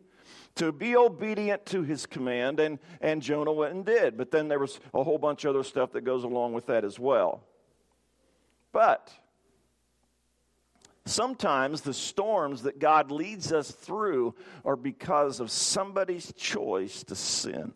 to 0.56 0.72
be 0.72 0.96
obedient 0.96 1.66
to 1.66 1.82
his 1.82 2.06
command, 2.06 2.60
and, 2.60 2.78
and 3.02 3.24
Jonah 3.24 3.52
went 3.52 3.74
and 3.74 3.86
did. 3.86 4.18
But 4.18 4.30
then 4.30 4.48
there 4.48 4.60
was 4.60 4.80
a 4.94 5.04
whole 5.04 5.18
bunch 5.18 5.46
of 5.46 5.50
other 5.50 5.64
stuff 5.64 5.94
that 5.94 6.02
goes 6.02 6.24
along 6.24 6.54
with 6.54 6.68
that 6.68 6.86
as 6.86 7.00
well. 7.00 7.44
But 8.72 9.12
sometimes 11.06 11.82
the 11.82 11.94
storms 11.94 12.64
that 12.64 12.80
God 12.80 13.12
leads 13.12 13.52
us 13.52 13.72
through 13.72 14.36
are 14.64 14.76
because 14.76 15.40
of 15.40 15.52
somebody's 15.52 16.32
choice 16.34 17.04
to 17.04 17.16
sin. 17.16 17.74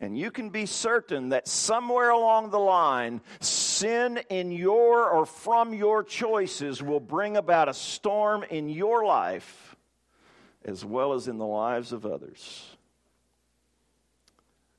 And 0.00 0.18
you 0.18 0.32
can 0.32 0.50
be 0.50 0.66
certain 0.66 1.28
that 1.28 1.46
somewhere 1.46 2.10
along 2.10 2.50
the 2.50 2.58
line, 2.58 3.20
sin 3.40 4.18
in 4.30 4.50
your 4.50 5.08
or 5.08 5.24
from 5.24 5.72
your 5.72 6.02
choices 6.02 6.82
will 6.82 6.98
bring 6.98 7.36
about 7.36 7.68
a 7.68 7.74
storm 7.74 8.42
in 8.42 8.68
your 8.68 9.04
life 9.04 9.76
as 10.64 10.84
well 10.84 11.12
as 11.12 11.28
in 11.28 11.38
the 11.38 11.46
lives 11.46 11.92
of 11.92 12.04
others. 12.06 12.76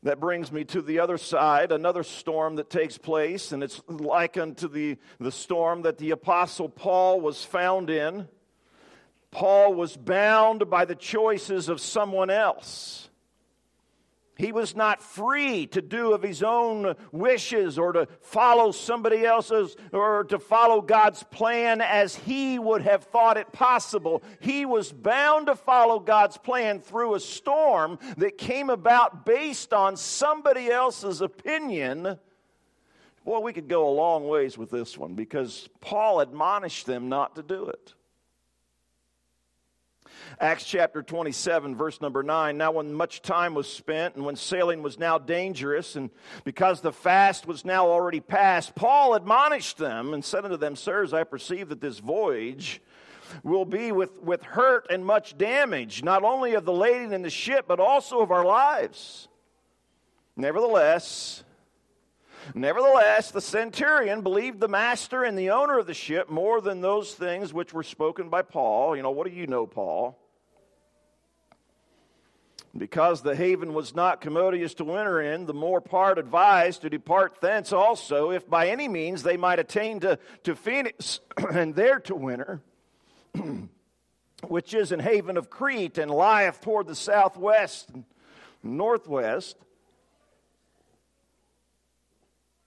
That 0.04 0.20
brings 0.20 0.52
me 0.52 0.66
to 0.66 0.82
the 0.82 1.00
other 1.00 1.18
side, 1.18 1.72
another 1.72 2.04
storm 2.04 2.58
that 2.58 2.70
takes 2.70 2.98
place, 2.98 3.54
and 3.54 3.64
it's 3.64 3.82
like 3.88 4.38
unto 4.38 4.68
the, 4.68 4.98
the 5.18 5.32
storm 5.32 5.84
that 5.84 5.98
the 5.98 6.12
Apostle 6.12 6.68
Paul 6.68 7.22
was 7.22 7.46
found 7.46 7.90
in. 7.90 8.28
Paul 9.32 9.74
was 9.74 9.96
bound 9.96 10.70
by 10.70 10.84
the 10.84 10.96
choices 10.96 11.70
of 11.70 11.80
someone 11.80 12.30
else. 12.30 13.10
He 14.36 14.52
was 14.52 14.75
not 14.75 15.02
free 15.02 15.68
to 15.68 15.82
do 15.82 16.13
of 16.13 16.24
his 16.24 16.42
own 16.42 16.96
wishes 17.12 17.78
or 17.78 17.94
to 17.94 18.08
follow 18.22 18.72
somebody 18.72 19.25
else's 19.25 19.75
or 19.92 20.24
to 20.25 20.40
follow 20.40 20.82
God's 20.82 21.22
plan 21.24 21.82
as 21.82 22.16
he 22.16 22.58
would 22.58 22.82
have 22.82 23.04
thought 23.04 23.38
it 23.38 23.52
possible. 23.52 24.24
He 24.40 24.66
was 24.66 24.92
bound 24.92 25.48
to 25.48 25.56
follow 25.56 26.00
God's 26.00 26.38
plan 26.38 26.80
through 26.80 27.13
a 27.13 27.20
storm 27.20 28.00
that 28.18 28.40
came 28.40 28.72
about 28.72 29.24
based 29.24 29.72
on 29.72 29.96
somebody 29.96 30.70
else's 30.70 31.22
opinion. 31.22 32.18
Boy, 33.24 33.40
we 33.40 33.54
could 33.54 33.70
go 33.70 33.88
a 33.88 33.94
long 33.94 34.28
ways 34.28 34.58
with 34.58 34.72
this 34.72 34.98
one 34.98 35.13
because 35.13 35.70
Paul 35.80 36.22
admonished 36.22 36.88
them 36.88 37.08
not 37.08 37.36
to 37.36 37.44
do 37.44 37.68
it. 37.68 37.94
Acts 40.40 40.66
chapter 40.66 41.02
27, 41.02 41.76
verse 41.76 42.02
number 42.02 42.24
9. 42.24 42.58
Now, 42.58 42.72
when 42.72 42.94
much 42.94 43.22
time 43.22 43.54
was 43.54 43.72
spent, 43.72 44.16
and 44.16 44.26
when 44.26 44.36
sailing 44.36 44.82
was 44.82 45.00
now 45.00 45.18
dangerous, 45.18 45.96
and 45.96 46.10
because 46.44 46.82
the 46.82 46.92
fast 46.92 47.46
was 47.48 47.66
now 47.66 47.88
already 47.88 48.20
past, 48.20 48.76
Paul 48.76 49.16
admonished 49.16 49.78
them 49.78 50.14
and 50.14 50.24
said 50.24 50.46
unto 50.46 50.58
them, 50.58 50.76
Sirs, 50.76 51.14
I 51.14 51.24
perceive 51.24 51.70
that 51.70 51.82
this 51.82 52.00
voyage 52.00 52.82
will 53.44 53.66
be 53.66 53.92
with, 53.92 54.22
with 54.22 54.44
hurt 54.44 54.88
and 54.90 55.06
much 55.06 55.38
damage, 55.38 56.04
not 56.04 56.24
only 56.24 56.54
of 56.54 56.66
the 56.66 56.74
lading 56.74 57.14
and 57.14 57.26
the 57.26 57.30
ship, 57.30 57.66
but 57.68 57.80
also 57.80 58.22
of 58.22 58.32
our 58.32 58.46
lives. 58.46 59.28
Nevertheless, 60.36 61.44
Nevertheless, 62.54 63.32
the 63.32 63.42
centurion 63.42 64.22
believed 64.22 64.60
the 64.60 64.68
master 64.68 65.24
and 65.24 65.38
the 65.38 65.52
owner 65.52 65.80
of 65.80 65.88
the 65.88 65.94
ship 65.94 66.30
more 66.30 66.62
than 66.62 66.82
those 66.82 67.14
things 67.14 67.54
which 67.54 67.74
were 67.74 67.84
spoken 67.84 68.30
by 68.30 68.42
Paul. 68.42 68.96
You 68.96 69.04
know, 69.04 69.12
what 69.12 69.28
do 69.28 69.34
you 69.34 69.48
know, 69.48 69.66
Paul? 69.66 70.20
Because 72.76 73.22
the 73.22 73.36
haven 73.36 73.74
was 73.74 73.94
not 73.94 74.20
commodious 74.20 74.74
to 74.76 74.84
winter 74.84 75.22
in, 75.22 75.46
the 75.46 75.54
more 75.54 75.80
part 75.80 76.18
advised 76.18 76.82
to 76.82 76.90
depart 76.90 77.40
thence 77.40 77.72
also, 77.72 78.32
if 78.32 78.50
by 78.50 78.70
any 78.70 78.88
means 78.88 79.22
they 79.22 79.38
might 79.38 79.60
attain 79.60 80.00
to, 80.00 80.18
to 80.44 80.56
Phoenix 80.56 81.20
and 81.52 81.76
there 81.76 82.00
to 82.00 82.16
winter, 82.16 82.62
which 84.48 84.74
is 84.74 84.92
an 84.92 85.00
haven 85.00 85.38
of 85.38 85.52
Crete 85.52 86.00
and 86.00 86.10
lieth 86.10 86.62
toward 86.62 86.88
the 86.88 86.96
southwest 86.96 87.92
and 87.92 88.06
northwest. 88.64 89.56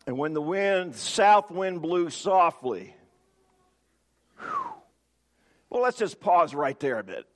And 0.06 0.16
when 0.16 0.34
the 0.34 0.42
wind, 0.42 0.94
south 0.94 1.50
wind 1.50 1.82
blew 1.82 2.10
softly, 2.10 2.94
whew, 4.38 4.72
well, 5.68 5.82
let's 5.82 5.98
just 5.98 6.20
pause 6.20 6.54
right 6.54 6.78
there 6.78 6.98
a 6.98 7.04
bit. 7.04 7.26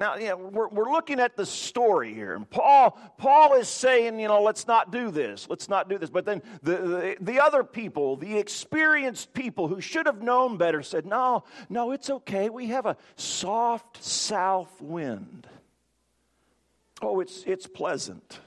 Now, 0.00 0.16
you 0.16 0.28
know, 0.28 0.36
we're, 0.36 0.68
we're 0.68 0.92
looking 0.92 1.18
at 1.18 1.36
the 1.36 1.44
story 1.44 2.14
here. 2.14 2.34
And 2.34 2.48
Paul, 2.48 2.96
Paul 3.16 3.54
is 3.54 3.68
saying, 3.68 4.20
you 4.20 4.28
know, 4.28 4.42
let's 4.42 4.68
not 4.68 4.92
do 4.92 5.10
this. 5.10 5.48
Let's 5.50 5.68
not 5.68 5.88
do 5.88 5.98
this. 5.98 6.08
But 6.08 6.24
then 6.24 6.42
the, 6.62 6.76
the, 6.76 7.16
the 7.20 7.40
other 7.40 7.64
people, 7.64 8.16
the 8.16 8.38
experienced 8.38 9.34
people 9.34 9.66
who 9.66 9.80
should 9.80 10.06
have 10.06 10.22
known 10.22 10.56
better 10.56 10.82
said, 10.82 11.04
no, 11.04 11.42
no, 11.68 11.90
it's 11.90 12.10
okay. 12.10 12.48
We 12.48 12.68
have 12.68 12.86
a 12.86 12.96
soft 13.16 14.02
south 14.02 14.80
wind. 14.80 15.48
Oh, 17.02 17.18
it's, 17.18 17.42
it's 17.44 17.66
pleasant. 17.66 18.38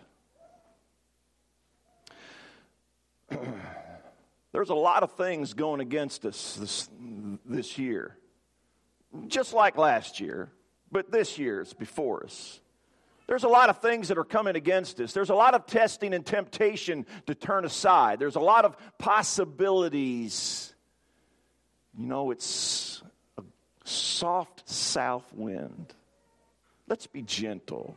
There's 4.52 4.70
a 4.70 4.76
lot 4.76 5.04
of 5.04 5.14
things 5.14 5.54
going 5.54 5.80
against 5.80 6.26
us 6.26 6.56
this, 6.56 6.90
this 7.46 7.78
year. 7.78 8.18
Just 9.28 9.54
like 9.54 9.78
last 9.78 10.20
year 10.20 10.52
but 10.92 11.12
this 11.12 11.38
year 11.38 11.62
is 11.62 11.74
before 11.74 12.24
us. 12.24 12.60
There's 13.28 13.44
a 13.46 13.50
lot 13.50 13.70
of 13.70 13.80
things 13.80 14.10
that 14.10 14.18
are 14.18 14.26
coming 14.26 14.58
against 14.58 15.00
us. 15.00 15.14
There's 15.14 15.30
a 15.30 15.36
lot 15.36 15.54
of 15.54 15.66
testing 15.66 16.14
and 16.14 16.26
temptation 16.26 17.06
to 17.28 17.36
turn 17.36 17.64
aside. 17.64 18.20
There's 18.20 18.36
a 18.36 18.42
lot 18.42 18.66
of 18.66 18.76
possibilities. 18.98 20.74
You 21.98 22.08
know, 22.08 22.32
it's 22.32 23.02
a 23.38 23.44
soft 23.86 24.70
south 24.70 25.32
wind. 25.34 25.94
Let's 26.88 27.08
be 27.08 27.22
gentle. 27.22 27.96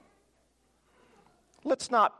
Let's 1.64 1.90
not 1.90 2.14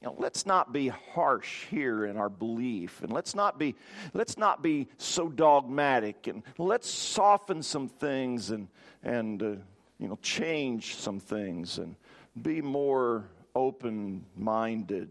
you 0.00 0.08
know, 0.08 0.14
let's 0.18 0.44
not 0.44 0.72
be 0.72 0.88
harsh 0.88 1.64
here 1.70 2.04
in 2.04 2.16
our 2.16 2.28
belief 2.28 3.02
and 3.02 3.10
let's 3.12 3.34
not 3.34 3.58
be 3.58 3.74
let's 4.12 4.36
not 4.36 4.62
be 4.62 4.88
so 4.98 5.28
dogmatic 5.28 6.26
and 6.26 6.42
let's 6.58 6.90
soften 6.90 7.62
some 7.62 7.88
things 7.88 8.50
and 8.50 8.68
and 9.02 9.42
uh, 9.42 9.46
you 9.98 10.08
know, 10.08 10.18
change 10.22 10.96
some 10.96 11.18
things 11.18 11.78
and 11.78 11.96
be 12.42 12.60
more 12.60 13.24
open 13.54 14.24
minded. 14.36 15.10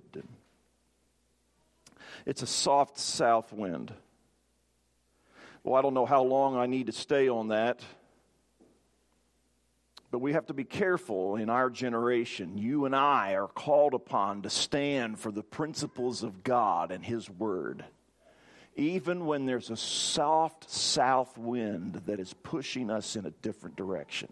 It's 2.25 2.43
a 2.43 2.47
soft 2.47 2.99
south 2.99 3.51
wind. 3.51 3.93
Well, 5.63 5.75
I 5.75 5.81
don't 5.81 5.95
know 5.95 6.05
how 6.05 6.23
long 6.23 6.55
I 6.55 6.67
need 6.67 6.85
to 6.85 6.91
stay 6.91 7.27
on 7.27 7.47
that. 7.47 7.81
But 10.15 10.21
we 10.21 10.32
have 10.32 10.45
to 10.45 10.54
be 10.54 10.63
careful 10.63 11.36
in 11.36 11.49
our 11.49 11.69
generation. 11.69 12.58
You 12.58 12.86
and 12.86 12.95
I 12.95 13.36
are 13.36 13.49
called 13.49 13.93
upon 13.93 14.43
to 14.43 14.49
stand 14.49 15.19
for 15.19 15.30
the 15.30 15.43
principles 15.43 16.23
of 16.23 16.41
God 16.41 16.93
and 16.93 17.04
His 17.04 17.30
Word, 17.30 17.84
even 18.78 19.25
when 19.25 19.45
there's 19.45 19.69
a 19.69 19.75
soft 19.75 20.71
south 20.71 21.38
wind 21.38 22.04
that 22.06 22.21
is 22.21 22.34
pushing 22.34 22.89
us 22.89 23.17
in 23.17 23.25
a 23.25 23.30
different 23.30 23.75
direction. 23.75 24.32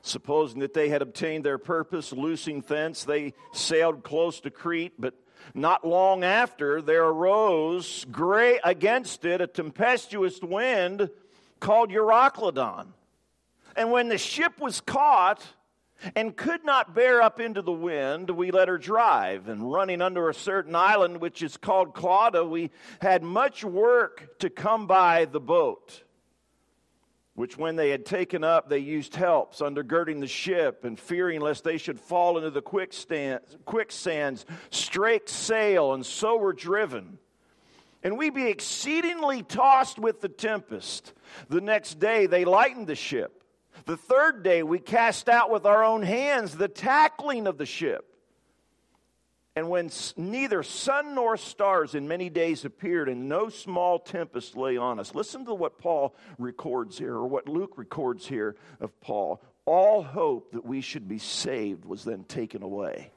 Supposing 0.00 0.60
that 0.60 0.72
they 0.72 0.88
had 0.88 1.02
obtained 1.02 1.44
their 1.44 1.58
purpose, 1.58 2.10
loosing 2.10 2.62
thence, 2.62 3.04
they 3.04 3.34
sailed 3.52 4.02
close 4.02 4.40
to 4.40 4.50
Crete, 4.50 4.94
but 4.98 5.12
not 5.52 5.86
long 5.86 6.24
after 6.24 6.80
there 6.80 7.04
arose 7.04 8.06
great 8.10 8.60
against 8.64 9.26
it 9.26 9.42
a 9.42 9.46
tempestuous 9.46 10.40
wind 10.40 11.10
called 11.60 11.90
Euroclydon. 11.90 12.86
And 13.76 13.90
when 13.90 14.08
the 14.08 14.18
ship 14.18 14.60
was 14.60 14.80
caught 14.80 15.44
and 16.16 16.36
could 16.36 16.64
not 16.64 16.94
bear 16.94 17.22
up 17.22 17.40
into 17.40 17.62
the 17.62 17.72
wind, 17.72 18.30
we 18.30 18.50
let 18.50 18.68
her 18.68 18.78
drive. 18.78 19.48
And 19.48 19.70
running 19.70 20.02
under 20.02 20.28
a 20.28 20.34
certain 20.34 20.74
island 20.74 21.20
which 21.20 21.42
is 21.42 21.56
called 21.56 21.94
Clauda, 21.94 22.44
we 22.44 22.70
had 23.00 23.22
much 23.22 23.64
work 23.64 24.38
to 24.40 24.50
come 24.50 24.86
by 24.86 25.24
the 25.24 25.40
boat 25.40 26.02
which 27.34 27.56
when 27.56 27.76
they 27.76 27.90
had 27.90 28.04
taken 28.04 28.44
up, 28.44 28.68
they 28.68 28.78
used 28.78 29.16
helps, 29.16 29.60
undergirding 29.60 30.20
the 30.20 30.26
ship, 30.26 30.84
and 30.84 30.98
fearing 30.98 31.40
lest 31.40 31.64
they 31.64 31.78
should 31.78 31.98
fall 31.98 32.36
into 32.36 32.50
the 32.50 32.60
quicksands, 32.60 34.46
strake 34.70 35.28
sail, 35.28 35.94
and 35.94 36.04
so 36.04 36.36
were 36.36 36.52
driven. 36.52 37.18
And 38.02 38.18
we 38.18 38.30
be 38.30 38.48
exceedingly 38.48 39.42
tossed 39.42 39.98
with 39.98 40.20
the 40.20 40.28
tempest. 40.28 41.14
The 41.48 41.60
next 41.60 41.98
day 41.98 42.26
they 42.26 42.44
lightened 42.44 42.86
the 42.86 42.96
ship. 42.96 43.41
The 43.84 43.96
third 43.96 44.42
day 44.42 44.62
we 44.62 44.78
cast 44.78 45.28
out 45.28 45.50
with 45.50 45.66
our 45.66 45.84
own 45.84 46.02
hands 46.02 46.56
the 46.56 46.68
tackling 46.68 47.46
of 47.46 47.58
the 47.58 47.66
ship 47.66 48.12
and 49.54 49.68
when 49.68 49.90
neither 50.16 50.62
sun 50.62 51.14
nor 51.14 51.36
stars 51.36 51.94
in 51.94 52.08
many 52.08 52.30
days 52.30 52.64
appeared, 52.64 53.08
and 53.08 53.28
no 53.28 53.50
small 53.50 53.98
tempest 53.98 54.56
lay 54.56 54.76
on 54.78 54.98
us. 54.98 55.14
Listen 55.14 55.44
to 55.44 55.54
what 55.54 55.78
Paul 55.78 56.14
records 56.38 56.96
here, 56.96 57.14
or 57.14 57.26
what 57.26 57.48
Luke 57.48 57.76
records 57.76 58.26
here 58.26 58.56
of 58.80 58.98
Paul. 59.00 59.42
All 59.66 60.02
hope 60.02 60.52
that 60.52 60.64
we 60.64 60.80
should 60.80 61.06
be 61.06 61.18
saved 61.18 61.84
was 61.84 62.02
then 62.02 62.24
taken 62.24 62.62
away. 62.62 63.12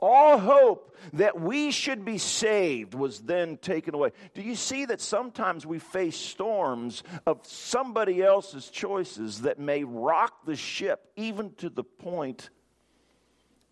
All 0.00 0.38
hope 0.38 0.96
that 1.12 1.40
we 1.40 1.70
should 1.70 2.04
be 2.04 2.18
saved 2.18 2.94
was 2.94 3.20
then 3.20 3.58
taken 3.58 3.94
away. 3.94 4.12
Do 4.34 4.42
you 4.42 4.54
see 4.54 4.86
that 4.86 5.00
sometimes 5.00 5.66
we 5.66 5.78
face 5.78 6.16
storms 6.16 7.02
of 7.26 7.40
somebody 7.46 8.22
else's 8.22 8.70
choices 8.70 9.42
that 9.42 9.58
may 9.58 9.84
rock 9.84 10.46
the 10.46 10.56
ship 10.56 11.06
even 11.16 11.52
to 11.56 11.68
the 11.68 11.84
point 11.84 12.50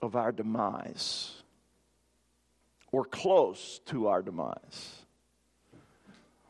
of 0.00 0.16
our 0.16 0.32
demise 0.32 1.42
or 2.92 3.04
close 3.04 3.80
to 3.86 4.08
our 4.08 4.22
demise. 4.22 5.04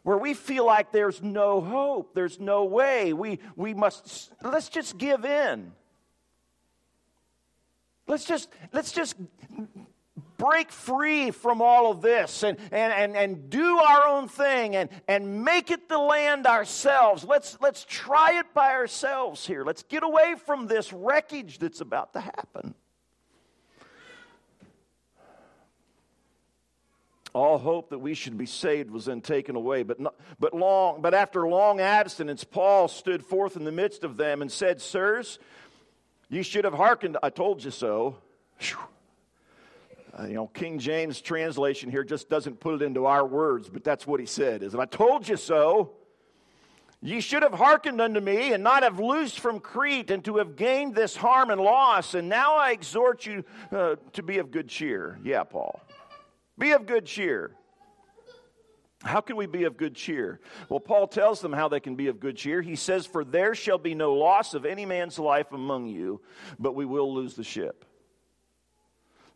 Where 0.03 0.19
we 0.19 0.35
feel 0.35 0.65
like 0.65 0.93
there's 0.93 1.23
no 1.23 1.61
hope, 1.61 2.15
there's 2.15 2.41
no 2.41 2.65
way, 2.65 3.13
we, 3.13 3.41
we 3.57 3.75
must, 3.75 4.33
let's 4.43 4.69
just 4.69 4.97
give 4.97 5.25
in. 5.25 5.73
Let's 8.09 8.25
just, 8.25 8.49
let's 8.73 8.91
just 8.91 9.15
break 10.39 10.73
free 10.73 11.31
from 11.31 11.61
all 11.61 11.91
of 11.91 12.01
this 12.01 12.43
and, 12.43 12.59
and, 12.73 12.93
and, 12.93 13.17
and 13.17 13.51
do 13.51 13.79
our 13.79 14.07
own 14.07 14.29
thing 14.29 14.77
and, 14.77 14.89
and 15.07 15.45
make 15.45 15.71
it 15.71 15.89
the 15.89 15.99
land 15.99 16.47
ourselves. 16.47 17.23
Let's, 17.25 17.59
let's 17.61 17.85
try 17.85 18.39
it 18.39 18.47
by 18.55 18.73
ourselves 18.73 19.47
here. 19.47 19.65
Let's 19.65 19.83
get 19.83 20.03
away 20.03 20.37
from 20.47 20.67
this 20.67 20.93
wreckage 20.93 21.59
that's 21.59 21.81
about 21.81 22.15
to 22.15 22.21
happen. 22.21 22.75
all 27.35 27.59
hope 27.59 27.91
that 27.91 27.99
we 27.99 28.15
should 28.15 28.37
be 28.37 28.47
saved 28.47 28.91
was 28.91 29.05
then 29.05 29.21
taken 29.21 29.55
away. 29.55 29.83
But, 29.83 30.01
not, 30.01 30.15
but, 30.41 30.55
long, 30.55 31.03
but 31.03 31.15
after 31.15 31.47
long 31.47 31.79
abstinence, 31.81 32.43
Paul 32.43 32.89
stood 32.89 33.25
forth 33.25 33.57
in 33.57 33.65
the 33.65 33.73
midst 33.73 34.03
of 34.03 34.17
them 34.17 34.43
and 34.43 34.51
said, 34.51 34.81
Sirs, 34.81 35.39
You 36.29 36.43
should 36.43 36.65
have 36.65 36.75
hearkened, 36.75 37.17
I 37.23 37.31
told 37.31 37.65
you 37.65 37.71
so. 37.71 38.19
Uh, 40.19 40.27
you 40.27 40.35
know, 40.35 40.49
King 40.49 40.79
James 40.79 41.21
translation 41.21 41.91
here 41.91 42.05
just 42.05 42.29
doesn't 42.29 42.61
put 42.61 42.75
it 42.75 42.85
into 42.85 43.07
our 43.07 43.27
words, 43.27 43.69
but 43.69 43.85
that's 43.85 44.07
what 44.07 44.21
he 44.21 44.27
said 44.27 44.63
is, 44.63 44.75
I 44.75 44.85
told 44.85 45.29
you 45.29 45.37
so. 45.37 45.93
Ye 47.01 47.21
should 47.21 47.45
have 47.45 47.55
hearkened 47.55 48.01
unto 48.01 48.19
me 48.19 48.53
and 48.53 48.65
not 48.65 48.83
have 48.83 48.99
loosed 48.99 49.39
from 49.39 49.61
Crete 49.61 50.11
and 50.11 50.25
to 50.25 50.39
have 50.39 50.57
gained 50.57 50.97
this 50.97 51.15
harm 51.15 51.51
and 51.51 51.61
loss. 51.61 52.15
And 52.15 52.29
now 52.29 52.57
I 52.57 52.73
exhort 52.73 53.25
you 53.25 53.45
uh, 53.71 53.95
to 54.15 54.23
be 54.23 54.39
of 54.39 54.51
good 54.51 54.69
cheer. 54.69 55.21
Yeah, 55.23 55.45
Paul. 55.45 55.81
Be 56.59 56.73
of 56.73 56.87
good 56.87 57.07
cheer. 57.07 57.53
How 59.05 59.21
can 59.21 59.37
we 59.37 59.47
be 59.47 59.65
of 59.65 59.77
good 59.77 59.95
cheer? 59.95 60.41
Well, 60.69 60.81
Paul 60.81 61.07
tells 61.07 61.41
them 61.41 61.53
how 61.53 61.69
they 61.69 61.79
can 61.79 61.95
be 61.95 62.09
of 62.09 62.19
good 62.19 62.37
cheer. 62.37 62.61
He 62.63 62.75
says, 62.75 63.07
For 63.07 63.25
there 63.25 63.55
shall 63.55 63.79
be 63.79 63.95
no 63.95 64.15
loss 64.15 64.55
of 64.55 64.65
any 64.65 64.87
man's 64.87 65.19
life 65.19 65.53
among 65.53 65.87
you, 65.87 66.21
but 66.59 66.75
we 66.75 66.85
will 66.85 67.15
lose 67.15 67.35
the 67.35 67.45
ship. 67.45 67.85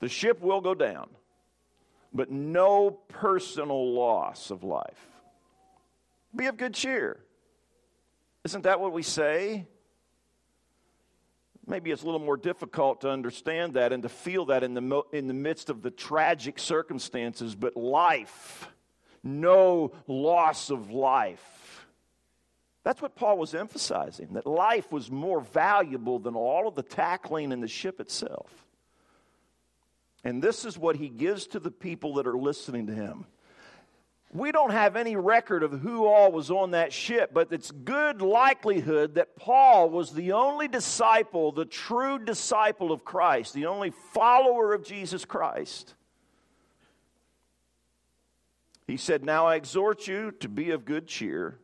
The 0.01 0.09
ship 0.09 0.41
will 0.41 0.61
go 0.61 0.75
down, 0.75 1.09
but 2.13 2.29
no 2.29 2.91
personal 2.91 3.95
loss 3.95 4.51
of 4.51 4.65
life. 4.65 5.07
Be 6.35 6.47
of 6.47 6.57
good 6.57 6.75
cheer. 6.75 7.21
Isn't 8.45 8.63
that 8.63 8.81
what 8.81 8.93
we 8.93 9.05
say? 9.05 9.67
Maybe 11.65 11.93
it's 11.93 12.03
a 12.03 12.07
little 12.07 12.21
more 12.21 12.37
difficult 12.37 13.03
to 13.03 13.11
understand 13.11 13.75
that 13.75 13.93
and 13.93 14.03
to 14.03 14.09
feel 14.09 14.47
that 14.47 14.65
in 14.65 14.75
the, 14.75 15.03
in 15.13 15.29
the 15.29 15.35
midst 15.35 15.71
of 15.71 15.83
the 15.83 15.93
tragic 15.93 16.59
circumstances, 16.59 17.55
but 17.55 17.77
life, 17.77 18.69
no 19.23 19.93
loss 20.07 20.71
of 20.71 20.91
life. 20.91 21.87
That's 22.85 23.01
what 23.01 23.15
Paul 23.15 23.39
was 23.39 23.55
emphasizing, 23.55 24.33
that 24.33 24.47
life 24.47 24.91
was 24.91 25.11
more 25.11 25.41
valuable 25.41 26.19
than 26.19 26.35
all 26.35 26.67
of 26.67 26.75
the 26.75 26.83
tackling 26.83 27.53
in 27.53 27.61
the 27.61 27.69
ship 27.69 28.01
itself. 28.01 28.51
And 30.25 30.43
this 30.43 30.65
is 30.65 30.79
what 30.79 30.97
he 30.97 31.09
gives 31.09 31.47
to 31.49 31.61
the 31.61 31.71
people 31.71 32.15
that 32.15 32.27
are 32.27 32.37
listening 32.37 32.89
to 32.89 32.95
him. 32.95 33.27
We 34.35 34.51
don't 34.51 34.71
have 34.71 34.97
any 34.97 35.15
record 35.15 35.63
of 35.63 35.73
who 35.81 36.07
all 36.07 36.33
was 36.33 36.51
on 36.51 36.71
that 36.71 36.93
ship, 36.93 37.33
but 37.35 37.53
it's 37.53 37.71
good 37.71 38.23
likelihood 38.23 39.17
that 39.17 39.37
Paul 39.37 39.91
was 39.91 40.13
the 40.13 40.33
only 40.33 40.69
disciple, 40.69 41.53
the 41.53 41.67
true 41.67 42.19
disciple 42.19 42.93
of 42.93 43.05
Christ, 43.05 43.53
the 43.53 43.67
only 43.67 43.91
follower 43.91 44.73
of 44.73 44.85
Jesus 44.85 45.27
Christ. 45.27 45.95
He 48.87 48.97
said, 48.97 49.25
Now 49.25 49.47
I 49.47 49.57
exhort 49.57 50.07
you 50.07 50.33
to 50.41 50.49
be 50.49 50.71
of 50.71 50.85
good 50.85 51.07
cheer, 51.07 51.59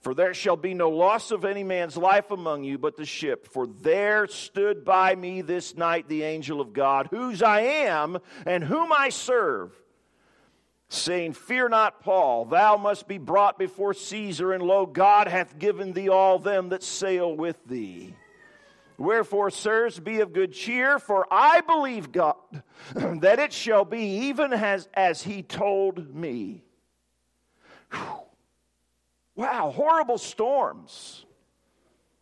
for 0.00 0.14
there 0.14 0.34
shall 0.34 0.56
be 0.56 0.74
no 0.74 0.88
loss 0.88 1.30
of 1.30 1.44
any 1.44 1.64
man's 1.64 1.96
life 1.96 2.30
among 2.30 2.64
you 2.64 2.78
but 2.78 2.96
the 2.96 3.04
ship. 3.04 3.46
For 3.46 3.66
there 3.66 4.26
stood 4.26 4.84
by 4.84 5.14
me 5.14 5.42
this 5.42 5.76
night 5.76 6.08
the 6.08 6.22
angel 6.22 6.60
of 6.60 6.72
God, 6.72 7.08
whose 7.10 7.42
I 7.42 7.60
am 7.60 8.18
and 8.46 8.64
whom 8.64 8.92
I 8.92 9.10
serve 9.10 9.72
saying, 10.90 11.32
Fear 11.32 11.70
not, 11.70 12.02
Paul, 12.02 12.44
thou 12.44 12.76
must 12.76 13.08
be 13.08 13.16
brought 13.16 13.58
before 13.58 13.94
Caesar, 13.94 14.52
and 14.52 14.62
lo, 14.62 14.84
God 14.86 15.28
hath 15.28 15.58
given 15.58 15.92
thee 15.92 16.08
all 16.08 16.38
them 16.38 16.70
that 16.70 16.82
sail 16.82 17.34
with 17.34 17.56
thee. 17.64 18.14
Wherefore, 19.00 19.50
sirs, 19.50 19.98
be 19.98 20.20
of 20.20 20.32
good 20.32 20.52
cheer, 20.52 20.98
for 20.98 21.26
I 21.30 21.60
believe 21.62 22.12
God 22.12 22.36
that 22.94 23.38
it 23.38 23.52
shall 23.52 23.84
be 23.84 24.28
even 24.28 24.52
as, 24.52 24.88
as 24.94 25.22
he 25.22 25.42
told 25.42 26.14
me. 26.14 26.62
Whew. 27.92 28.20
Wow, 29.34 29.72
horrible 29.74 30.18
storms 30.18 31.24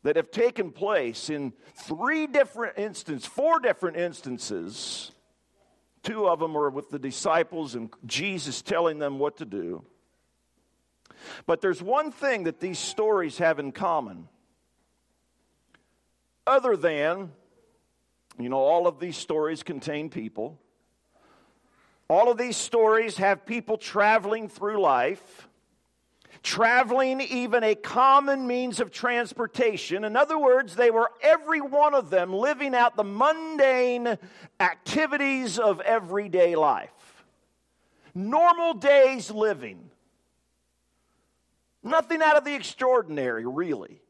that 0.05 0.17
have 0.17 0.31
taken 0.31 0.71
place 0.71 1.29
in 1.29 1.53
three 1.75 2.27
different 2.27 2.79
instances, 2.79 3.27
four 3.27 3.59
different 3.59 3.97
instances 3.97 5.11
Two 6.03 6.27
of 6.27 6.39
them 6.39 6.57
are 6.57 6.71
with 6.71 6.91
the 6.91 6.99
disciples 6.99 7.75
and 7.75 7.93
Jesus 8.07 8.63
telling 8.63 8.99
them 8.99 9.19
what 9.19 9.37
to 9.39 9.45
do. 9.45 9.85
But 11.47 11.61
there's 11.61 11.83
one 11.83 12.13
thing 12.13 12.45
that 12.45 12.61
these 12.61 12.79
stories 12.79 13.39
have 13.39 13.59
in 13.59 13.73
common. 13.73 14.29
Other 16.49 16.77
than, 16.77 17.31
you 18.41 18.49
know, 18.49 18.57
all 18.57 18.87
of 18.87 18.99
these 18.99 19.17
stories 19.17 19.63
contain 19.63 20.09
people. 20.09 20.59
All 22.09 22.31
of 22.31 22.39
these 22.39 22.57
stories 22.57 23.19
have 23.19 23.45
people 23.45 23.77
traveling 23.77 24.49
through 24.49 24.81
life 24.81 25.49
traveling 26.43 27.21
even 27.21 27.65
a 27.65 27.75
common 27.75 28.47
means 28.47 28.81
of 28.81 28.91
transportation. 28.91 30.05
In 30.05 30.17
other 30.17 30.39
words, 30.39 30.77
they 30.77 30.91
were 30.91 31.11
every 31.21 31.61
one 31.61 31.95
of 31.95 32.11
them 32.11 32.33
living 32.33 32.75
out 32.75 32.97
the 32.97 33.05
mundane 33.05 34.17
activities 34.61 35.59
of 35.59 35.81
everyday 35.81 36.57
life. 36.57 37.25
Normal 38.15 38.75
days 38.75 39.31
living. 39.31 39.91
Nothing 41.83 42.23
out 42.23 42.37
of 42.37 42.45
the 42.45 42.55
extraordinary, 42.55 43.47
really. 43.47 44.01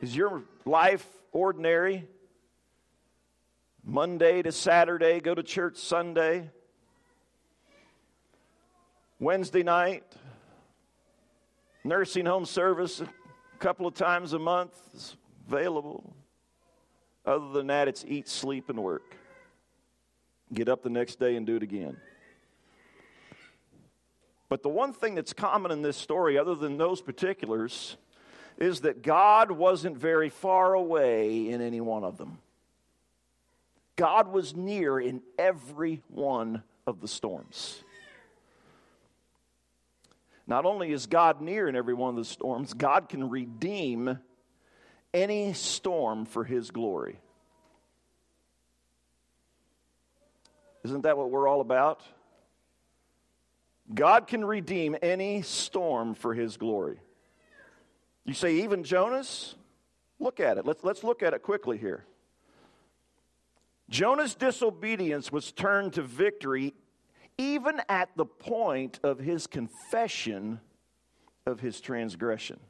Is 0.00 0.14
your 0.14 0.44
life 0.64 1.06
ordinary? 1.32 2.06
Monday 3.84 4.42
to 4.42 4.52
Saturday, 4.52 5.18
go 5.18 5.34
to 5.34 5.42
church 5.42 5.76
Sunday? 5.76 6.50
Wednesday 9.18 9.64
night, 9.64 10.04
nursing 11.82 12.26
home 12.26 12.44
service 12.44 13.00
a 13.00 13.08
couple 13.58 13.88
of 13.88 13.94
times 13.94 14.32
a 14.34 14.38
month 14.38 14.72
is 14.94 15.16
available. 15.48 16.14
Other 17.26 17.48
than 17.48 17.66
that, 17.66 17.88
it's 17.88 18.04
eat, 18.06 18.28
sleep, 18.28 18.70
and 18.70 18.78
work. 18.78 19.16
Get 20.54 20.68
up 20.68 20.84
the 20.84 20.90
next 20.90 21.18
day 21.18 21.34
and 21.34 21.44
do 21.44 21.56
it 21.56 21.64
again. 21.64 21.96
But 24.48 24.62
the 24.62 24.68
one 24.68 24.92
thing 24.92 25.16
that's 25.16 25.32
common 25.32 25.72
in 25.72 25.82
this 25.82 25.96
story, 25.96 26.38
other 26.38 26.54
than 26.54 26.78
those 26.78 27.02
particulars, 27.02 27.96
is 28.58 28.80
that 28.80 29.02
God 29.02 29.52
wasn't 29.52 29.96
very 29.96 30.28
far 30.28 30.74
away 30.74 31.48
in 31.48 31.60
any 31.60 31.80
one 31.80 32.04
of 32.04 32.18
them. 32.18 32.38
God 33.96 34.32
was 34.32 34.54
near 34.54 34.98
in 34.98 35.22
every 35.38 36.02
one 36.08 36.62
of 36.86 37.00
the 37.00 37.08
storms. 37.08 37.82
Not 40.46 40.64
only 40.64 40.92
is 40.92 41.06
God 41.06 41.40
near 41.40 41.68
in 41.68 41.76
every 41.76 41.94
one 41.94 42.10
of 42.10 42.16
the 42.16 42.24
storms, 42.24 42.74
God 42.74 43.08
can 43.08 43.28
redeem 43.28 44.18
any 45.14 45.52
storm 45.52 46.24
for 46.24 46.42
His 46.42 46.70
glory. 46.70 47.18
Isn't 50.84 51.02
that 51.02 51.18
what 51.18 51.30
we're 51.30 51.46
all 51.46 51.60
about? 51.60 52.02
God 53.92 54.26
can 54.26 54.44
redeem 54.44 54.96
any 55.02 55.42
storm 55.42 56.14
for 56.14 56.34
His 56.34 56.56
glory. 56.56 56.98
You 58.28 58.34
say, 58.34 58.56
even 58.56 58.84
Jonah's? 58.84 59.54
Look 60.20 60.38
at 60.38 60.58
it. 60.58 60.66
Let's, 60.66 60.84
let's 60.84 61.02
look 61.02 61.22
at 61.22 61.32
it 61.32 61.42
quickly 61.42 61.78
here. 61.78 62.04
Jonah's 63.88 64.34
disobedience 64.34 65.32
was 65.32 65.50
turned 65.50 65.94
to 65.94 66.02
victory 66.02 66.74
even 67.38 67.80
at 67.88 68.10
the 68.16 68.26
point 68.26 69.00
of 69.02 69.18
his 69.18 69.46
confession 69.46 70.60
of 71.46 71.60
his 71.60 71.80
transgression. 71.80 72.60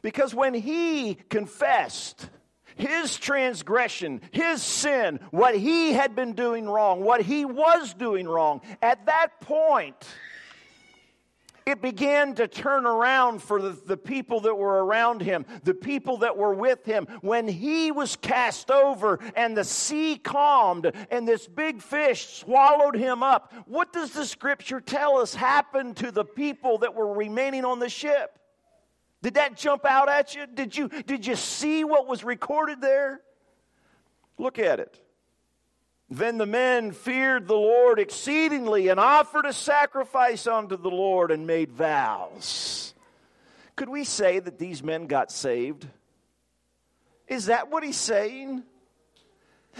Because 0.00 0.32
when 0.32 0.54
he 0.54 1.16
confessed 1.28 2.30
his 2.76 3.16
transgression, 3.16 4.20
his 4.30 4.62
sin, 4.62 5.18
what 5.32 5.56
he 5.56 5.92
had 5.92 6.14
been 6.14 6.34
doing 6.34 6.68
wrong, 6.68 7.02
what 7.02 7.22
he 7.22 7.44
was 7.44 7.92
doing 7.94 8.28
wrong, 8.28 8.60
at 8.80 9.06
that 9.06 9.40
point, 9.40 10.06
it 11.66 11.80
began 11.80 12.34
to 12.34 12.46
turn 12.46 12.84
around 12.86 13.42
for 13.42 13.60
the, 13.60 13.70
the, 13.70 13.96
people 13.96 14.40
that 14.40 14.54
were 14.54 14.84
around 14.84 15.22
him, 15.22 15.46
the 15.62 15.72
people 15.72 16.18
that 16.18 16.36
were 16.36 16.54
with 16.54 16.84
him. 16.84 17.06
When 17.22 17.48
he 17.48 17.90
was 17.90 18.16
cast 18.16 18.70
over 18.70 19.18
and 19.34 19.56
the 19.56 19.64
sea 19.64 20.16
calmed 20.16 20.92
and 21.10 21.26
this 21.26 21.46
big 21.46 21.80
fish 21.80 22.26
swallowed 22.26 22.96
him 22.96 23.22
up, 23.22 23.52
what 23.66 23.92
does 23.92 24.12
the 24.12 24.26
scripture 24.26 24.80
tell 24.80 25.16
us 25.16 25.34
happened 25.34 25.96
to 25.98 26.10
the 26.10 26.24
people 26.24 26.78
that 26.78 26.94
were 26.94 27.14
remaining 27.14 27.64
on 27.64 27.78
the 27.78 27.88
ship? 27.88 28.38
Did 29.22 29.34
that 29.34 29.56
jump 29.56 29.86
out 29.86 30.10
at 30.10 30.34
you? 30.34 30.46
Did 30.46 30.76
you, 30.76 30.88
did 30.88 31.26
you 31.26 31.34
see 31.34 31.82
what 31.82 32.06
was 32.06 32.24
recorded 32.24 32.82
there? 32.82 33.22
Look 34.36 34.58
at 34.58 34.80
it. 34.80 35.00
Then 36.10 36.38
the 36.38 36.46
men 36.46 36.92
feared 36.92 37.48
the 37.48 37.54
Lord 37.54 37.98
exceedingly 37.98 38.88
and 38.88 39.00
offered 39.00 39.46
a 39.46 39.52
sacrifice 39.52 40.46
unto 40.46 40.76
the 40.76 40.90
Lord 40.90 41.30
and 41.30 41.46
made 41.46 41.72
vows. 41.72 42.94
Could 43.76 43.88
we 43.88 44.04
say 44.04 44.38
that 44.38 44.58
these 44.58 44.82
men 44.82 45.06
got 45.06 45.32
saved? 45.32 45.86
Is 47.26 47.46
that 47.46 47.70
what 47.70 47.82
he's 47.82 47.96
saying? 47.96 48.62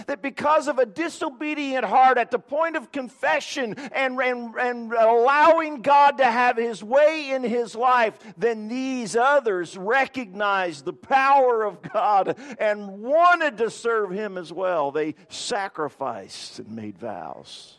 That 0.06 0.22
because 0.22 0.68
of 0.68 0.78
a 0.78 0.86
disobedient 0.86 1.84
heart 1.84 2.18
at 2.18 2.30
the 2.30 2.38
point 2.38 2.76
of 2.76 2.92
confession 2.92 3.74
and, 3.92 4.18
and, 4.20 4.54
and 4.56 4.92
allowing 4.92 5.82
God 5.82 6.18
to 6.18 6.24
have 6.24 6.56
his 6.56 6.82
way 6.82 7.30
in 7.30 7.42
his 7.42 7.74
life, 7.74 8.18
then 8.36 8.68
these 8.68 9.16
others 9.16 9.76
recognized 9.76 10.84
the 10.84 10.92
power 10.92 11.64
of 11.64 11.82
God 11.82 12.36
and 12.58 13.02
wanted 13.02 13.58
to 13.58 13.70
serve 13.70 14.10
him 14.10 14.38
as 14.38 14.52
well. 14.52 14.90
They 14.90 15.14
sacrificed 15.28 16.58
and 16.58 16.70
made 16.70 16.98
vows. 16.98 17.78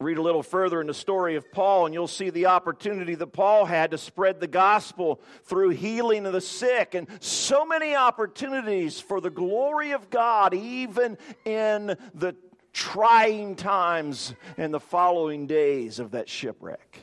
Read 0.00 0.18
a 0.18 0.22
little 0.22 0.42
further 0.42 0.80
in 0.80 0.86
the 0.86 0.94
story 0.94 1.36
of 1.36 1.50
Paul, 1.52 1.86
and 1.86 1.94
you'll 1.94 2.08
see 2.08 2.30
the 2.30 2.46
opportunity 2.46 3.14
that 3.14 3.28
Paul 3.28 3.64
had 3.64 3.92
to 3.92 3.98
spread 3.98 4.40
the 4.40 4.48
gospel 4.48 5.20
through 5.44 5.70
healing 5.70 6.26
of 6.26 6.32
the 6.32 6.40
sick, 6.40 6.94
and 6.94 7.06
so 7.20 7.64
many 7.64 7.94
opportunities 7.94 9.00
for 9.00 9.20
the 9.20 9.30
glory 9.30 9.92
of 9.92 10.10
God, 10.10 10.52
even 10.52 11.16
in 11.44 11.96
the 12.12 12.34
trying 12.72 13.54
times 13.54 14.34
and 14.56 14.74
the 14.74 14.80
following 14.80 15.46
days 15.46 16.00
of 16.00 16.10
that 16.10 16.28
shipwreck. 16.28 16.98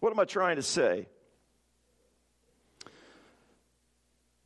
What 0.00 0.12
am 0.12 0.18
I 0.18 0.24
trying 0.24 0.56
to 0.56 0.62
say? 0.62 1.06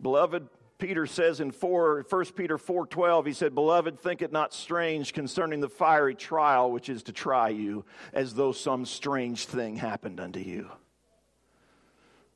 Beloved, 0.00 0.46
Peter 0.80 1.06
says 1.06 1.40
in 1.40 1.52
4, 1.52 2.04
1 2.08 2.24
Peter 2.34 2.58
4:12, 2.58 3.26
he 3.26 3.32
said, 3.32 3.54
"Beloved, 3.54 4.00
think 4.00 4.22
it 4.22 4.32
not 4.32 4.52
strange 4.52 5.12
concerning 5.12 5.60
the 5.60 5.68
fiery 5.68 6.14
trial 6.14 6.72
which 6.72 6.88
is 6.88 7.02
to 7.04 7.12
try 7.12 7.50
you, 7.50 7.84
as 8.12 8.34
though 8.34 8.50
some 8.50 8.84
strange 8.84 9.46
thing 9.46 9.76
happened 9.76 10.18
unto 10.18 10.40
you." 10.40 10.70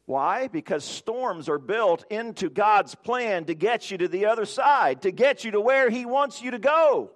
Why? 0.07 0.49
Because 0.49 0.85
storms 0.85 1.49
are 1.49 1.59
built 1.59 2.05
into 2.11 2.51
God's 2.51 2.95
plan 2.95 3.47
to 3.47 3.55
get 3.55 3.91
you 3.91 3.97
to 3.99 4.07
the 4.07 4.27
other 4.27 4.45
side, 4.45 5.01
to 5.03 5.11
get 5.11 5.45
you 5.45 5.51
to 5.53 5.61
where 5.61 5.89
he 5.89 6.05
wants 6.05 6.43
you 6.43 6.51
to 6.51 6.59
go. 6.59 7.11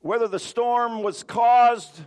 Whether 0.00 0.28
the 0.28 0.38
storm 0.38 1.02
was 1.02 1.22
caused 1.22 2.02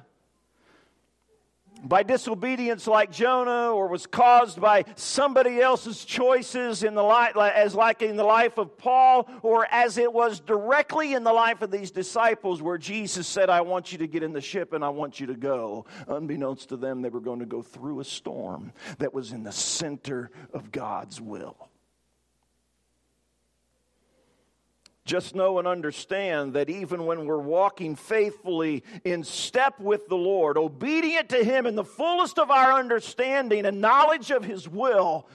by 1.84 2.04
disobedience 2.04 2.88
like 2.88 3.12
Jonah 3.12 3.72
or 3.72 3.88
was 3.88 4.08
caused 4.08 4.60
by 4.60 4.86
somebody 4.96 5.60
else's 5.60 6.06
choices 6.06 6.84
in 6.84 6.96
the 6.96 7.04
life, 7.04 7.36
as 7.36 7.76
like 7.76 8.02
in 8.02 8.16
the 8.16 8.24
life 8.24 8.58
of 8.58 8.78
Paul 8.78 9.30
or 9.42 9.68
as 9.70 9.98
it 9.98 10.12
was 10.12 10.40
directly 10.40 11.14
in 11.14 11.24
the 11.24 11.34
life 11.34 11.62
of 11.62 11.72
these 11.72 11.92
disciples 11.92 12.62
where 12.62 12.78
Jesus 12.78 13.28
said, 13.28 13.50
I 13.50 13.62
want 13.62 13.92
you 13.92 13.98
to 14.00 14.08
get 14.08 14.24
in 14.24 14.34
the 14.34 14.42
ship 14.42 14.74
and 14.74 14.84
I 14.84 14.90
want 14.90 15.20
you 15.20 15.28
to 15.28 15.36
go. 15.36 15.86
Unbeknownst 16.08 16.70
to 16.70 16.78
them, 16.78 17.02
they 17.02 17.10
were 17.10 17.20
going 17.20 17.40
to 17.40 17.46
go 17.46 17.62
through 17.62 18.00
a 18.00 18.06
storm 18.06 18.72
that 19.00 19.14
was 19.14 19.32
in 19.32 19.44
the 19.44 19.52
center 19.52 20.32
of 20.54 20.72
God's 20.72 21.20
will. 21.20 21.70
Just 25.06 25.36
know 25.36 25.60
and 25.60 25.68
understand 25.68 26.54
that 26.54 26.70
even 26.70 27.06
when 27.06 27.26
we're 27.26 27.38
walking 27.38 27.96
faithfully 27.96 28.84
in 29.04 29.26
step 29.26 29.78
with 29.80 30.08
the 30.08 30.16
Lord, 30.16 30.58
obedient 30.58 31.28
to 31.30 31.44
Him 31.44 31.66
in 31.66 31.76
the 31.76 31.84
fullest 31.84 32.40
of 32.40 32.50
our 32.50 32.72
understanding 32.72 33.66
and 33.66 33.82
knowledge 33.82 34.32
of 34.32 34.46
His 34.46 34.68
will, 34.68 35.28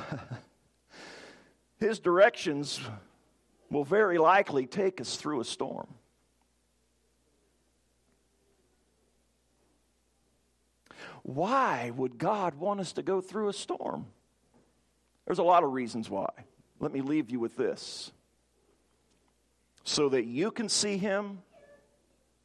His 1.80 1.98
directions 1.98 2.80
will 3.68 3.84
very 3.84 4.18
likely 4.18 4.66
take 4.66 5.00
us 5.00 5.16
through 5.16 5.40
a 5.40 5.44
storm. 5.44 5.88
Why 11.24 11.90
would 11.90 12.18
God 12.18 12.54
want 12.54 12.78
us 12.78 12.92
to 12.92 13.02
go 13.02 13.20
through 13.20 13.48
a 13.48 13.52
storm? 13.52 14.06
There's 15.26 15.38
a 15.38 15.42
lot 15.42 15.64
of 15.64 15.72
reasons 15.72 16.08
why. 16.08 16.28
Let 16.80 16.92
me 16.92 17.00
leave 17.00 17.30
you 17.30 17.40
with 17.40 17.56
this 17.56 18.12
so 19.84 20.08
that 20.08 20.24
you 20.24 20.50
can 20.50 20.68
see 20.68 20.96
him 20.96 21.42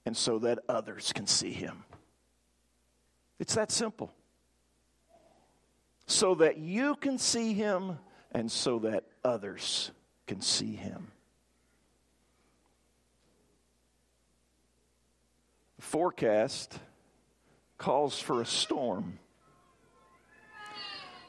and 0.06 0.16
so 0.16 0.40
that 0.40 0.60
others 0.68 1.14
can 1.14 1.26
see 1.26 1.52
him. 1.52 1.84
It's 3.40 3.56
that 3.56 3.72
simple. 3.72 4.14
So 6.06 6.36
that 6.36 6.58
you 6.58 6.96
can 6.96 7.18
see 7.18 7.54
him 7.54 7.98
and 8.32 8.52
so 8.52 8.80
that 8.80 9.06
others 9.24 9.92
can 10.28 10.42
see 10.42 10.76
him. 10.76 11.12
The 15.78 15.86
forecast 15.86 16.78
calls 17.78 18.20
for 18.20 18.42
a 18.42 18.46
storm, 18.46 19.18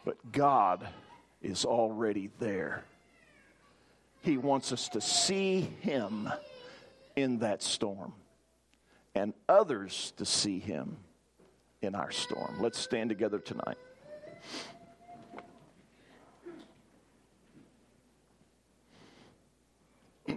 but 0.05 0.33
God 0.33 0.89
is 1.41 1.65
already 1.65 2.31
there. 2.41 2.85
He 4.23 4.37
wants 4.37 4.73
us 4.73 4.89
to 4.91 5.01
see 5.01 5.63
Him 5.81 6.31
in 7.17 7.39
that 7.39 7.63
storm 7.63 8.13
and 9.15 9.33
others 9.49 10.13
to 10.19 10.25
see 10.25 10.59
Him 10.59 10.97
in 11.83 11.95
our 11.95 12.11
storm. 12.11 12.61
Let's 12.61 12.79
stand 12.79 13.09
together 13.09 13.39
tonight. 13.39 13.79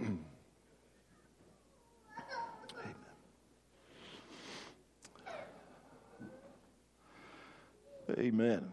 Amen. 8.18 8.72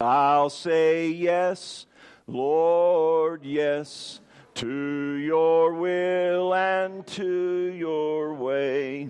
I'll 0.00 0.50
say 0.50 1.08
yes, 1.08 1.86
Lord, 2.28 3.44
yes, 3.44 4.20
to 4.54 5.14
your 5.14 5.74
will 5.74 6.54
and 6.54 7.04
to 7.08 7.74
your 7.76 8.34
way. 8.34 9.08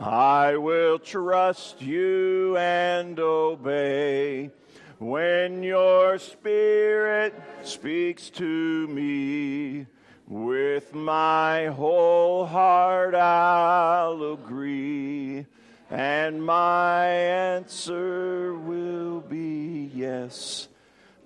I 0.00 0.56
will 0.56 0.98
trust 0.98 1.80
you 1.80 2.56
and 2.56 3.18
obey 3.20 4.50
when 4.98 5.62
your 5.62 6.18
spirit 6.18 7.40
speaks 7.62 8.30
to 8.30 8.88
me. 8.88 9.86
With 10.26 10.94
my 10.94 11.66
whole 11.66 12.46
heart 12.46 13.14
I'll 13.14 14.32
agree, 14.32 15.44
and 15.90 16.42
my 16.42 17.06
answer 17.06 18.54
will 18.54 19.20
be 19.20 19.90
yes, 19.94 20.68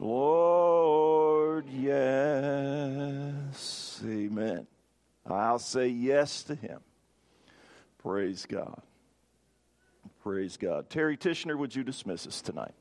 Lord, 0.01 1.69
yes. 1.71 2.81
Amen. 4.05 4.67
I'll 5.27 5.61
say 5.61 5.89
yes 5.89 6.43
to 6.45 6.55
him. 6.57 6.81
Praise 7.99 8.47
God. 8.47 8.83
Praise 10.23 10.57
God. 10.57 10.91
Terry 10.91 11.17
Tishner, 11.17 11.57
would 11.57 11.75
you 11.75 11.85
dismiss 11.85 12.27
us 12.27 12.41
tonight? 12.41 12.75